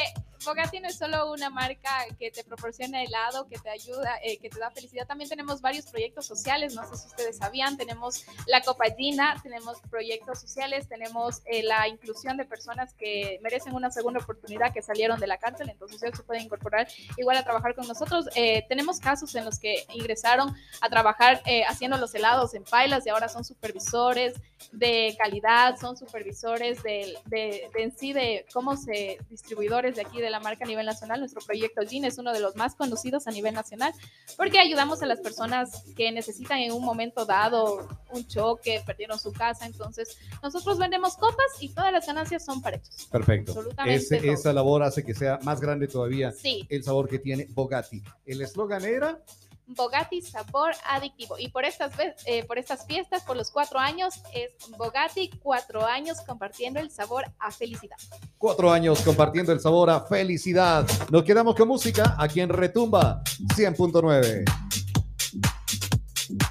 Bogati 0.47 0.79
es 0.85 0.97
solo 0.97 1.33
una 1.33 1.51
marca 1.51 1.91
que 2.19 2.31
te 2.31 2.45
proporciona 2.45 3.03
helado, 3.03 3.49
que 3.49 3.59
te 3.59 3.69
ayuda, 3.69 4.19
eh, 4.23 4.39
que 4.39 4.49
te 4.49 4.59
da 4.59 4.71
felicidad. 4.71 5.07
También 5.07 5.29
tenemos 5.29 5.61
varios 5.61 5.87
proyectos 5.87 6.27
sociales, 6.27 6.75
no 6.75 6.87
sé 6.89 6.97
si 6.97 7.07
ustedes 7.09 7.39
sabían. 7.39 7.77
Tenemos 7.77 8.25
la 8.47 8.61
Copa 8.61 8.85
Gina, 8.97 9.41
tenemos 9.43 9.79
proyectos 9.91 10.41
sociales, 10.41 10.89
tenemos 10.89 11.43
eh, 11.47 11.63
la 11.63 11.89
inclusión 11.89 12.37
de 12.37 12.45
personas 12.45 12.95
que 12.95 13.41
merecen 13.43 13.75
una 13.75 13.91
segunda 13.91 14.21
oportunidad 14.21 14.73
que 14.73 14.83
salieron 14.83 15.19
de 15.19 15.27
la 15.27 15.39
cárcel, 15.39 15.69
entonces 15.69 16.03
ellos 16.03 16.17
se 16.17 16.23
pueden 16.23 16.45
incorporar 16.45 16.87
igual 17.17 17.37
a 17.37 17.43
trabajar 17.43 17.75
con 17.75 17.87
nosotros. 17.89 18.27
Eh, 18.37 18.65
tenemos 18.69 19.01
casos 19.01 19.35
en 19.35 19.45
los 19.45 19.59
que 19.59 19.85
ingresaron 19.95 20.55
a 20.81 20.89
trabajar 20.89 21.43
eh, 21.47 21.65
haciendo 21.65 21.97
los 21.99 22.15
helados 22.15 22.55
en 22.55 22.63
pailas 22.63 23.05
y 23.07 23.09
ahora 23.09 23.29
son 23.29 23.45
supervisores 23.45 24.35
de 24.71 25.17
calidad, 25.19 25.77
son 25.79 25.97
supervisores 25.97 26.83
de, 26.83 27.19
de, 27.27 27.69
de 27.75 27.83
en 27.83 27.97
sí 27.97 28.13
de 28.13 28.47
cómo 28.53 28.77
se 28.77 29.19
distribuidores 29.29 29.97
de 29.97 30.03
aquí 30.03 30.21
de 30.21 30.31
la 30.31 30.36
marca 30.41 30.65
a 30.65 30.69
nivel 30.69 30.87
nacional. 30.87 31.21
Nuestro 31.21 31.41
proyecto 31.45 31.83
GIN 31.87 32.05
es 32.05 32.19
uno 32.19 32.33
de 32.33 32.41
los 32.41 32.57
más 32.57 32.75
conocidos 32.75 33.27
a 33.27 33.31
nivel 33.31 33.55
nacional 33.55 33.93
porque 34.37 34.59
ayudamos 34.59 35.03
a 35.03 35.07
las 35.07 35.21
personas 35.21 35.85
que 35.97 36.11
necesitan 36.13 36.59
en 36.59 36.73
un 36.73 36.85
momento 36.85 37.25
dado 37.27 37.89
un 38.13 38.27
choque, 38.27 38.83
perdieron 38.87 39.19
su 39.19 39.33
casa. 39.33 39.67
Entonces, 39.67 40.17
nosotros 40.43 40.79
vendemos 40.79 41.17
copas 41.17 41.47
y 41.61 41.69
todas 41.71 41.93
las 41.93 42.07
ganancias 42.07 42.45
son 42.45 42.63
para 42.63 42.77
ellos. 42.77 43.09
Perfecto. 43.11 43.53
Absolutamente 43.53 43.95
Ese- 43.97 44.31
esa 44.31 44.53
labor 44.53 44.83
hace 44.83 45.05
que 45.05 45.15
sea 45.15 45.39
más 45.43 45.61
grande 45.61 45.89
todavía 45.89 46.33
Sí, 46.33 46.67
el 46.69 46.83
sabor 46.85 47.09
que 47.09 47.19
tiene 47.19 47.47
Bogati. 47.51 48.03
El 48.25 48.41
eslogan 48.43 48.85
era 48.85 49.21
Bogati 49.67 50.23
sabor 50.23 50.73
adictivo. 50.89 51.39
Y 51.39 51.49
por 51.49 51.65
estas, 51.65 51.93
eh, 52.27 52.45
por 52.45 52.59
estas 52.59 52.87
fiestas, 52.87 53.23
por 53.25 53.37
los 53.37 53.51
cuatro 53.51 53.79
años, 53.79 54.15
es 54.33 54.51
Bogati 54.77 55.31
cuatro 55.43 55.85
años 55.85 56.21
compartiendo 56.27 56.81
el 56.81 56.91
sabor 56.91 57.25
a 57.39 57.51
felicidad. 57.51 57.97
cuatro 58.39 58.71
años 58.71 59.01
compartiendo 59.01 59.53
el 59.53 59.61
sabor 59.61 59.91
a 59.91 60.01
felicidad. 60.01 60.87
Nos 61.11 61.25
quedamos 61.25 61.55
con 61.55 61.69
música 61.69 62.17
aquí 62.19 62.41
en 62.41 62.49
Retumba 62.49 63.23
100.9. 63.57 64.66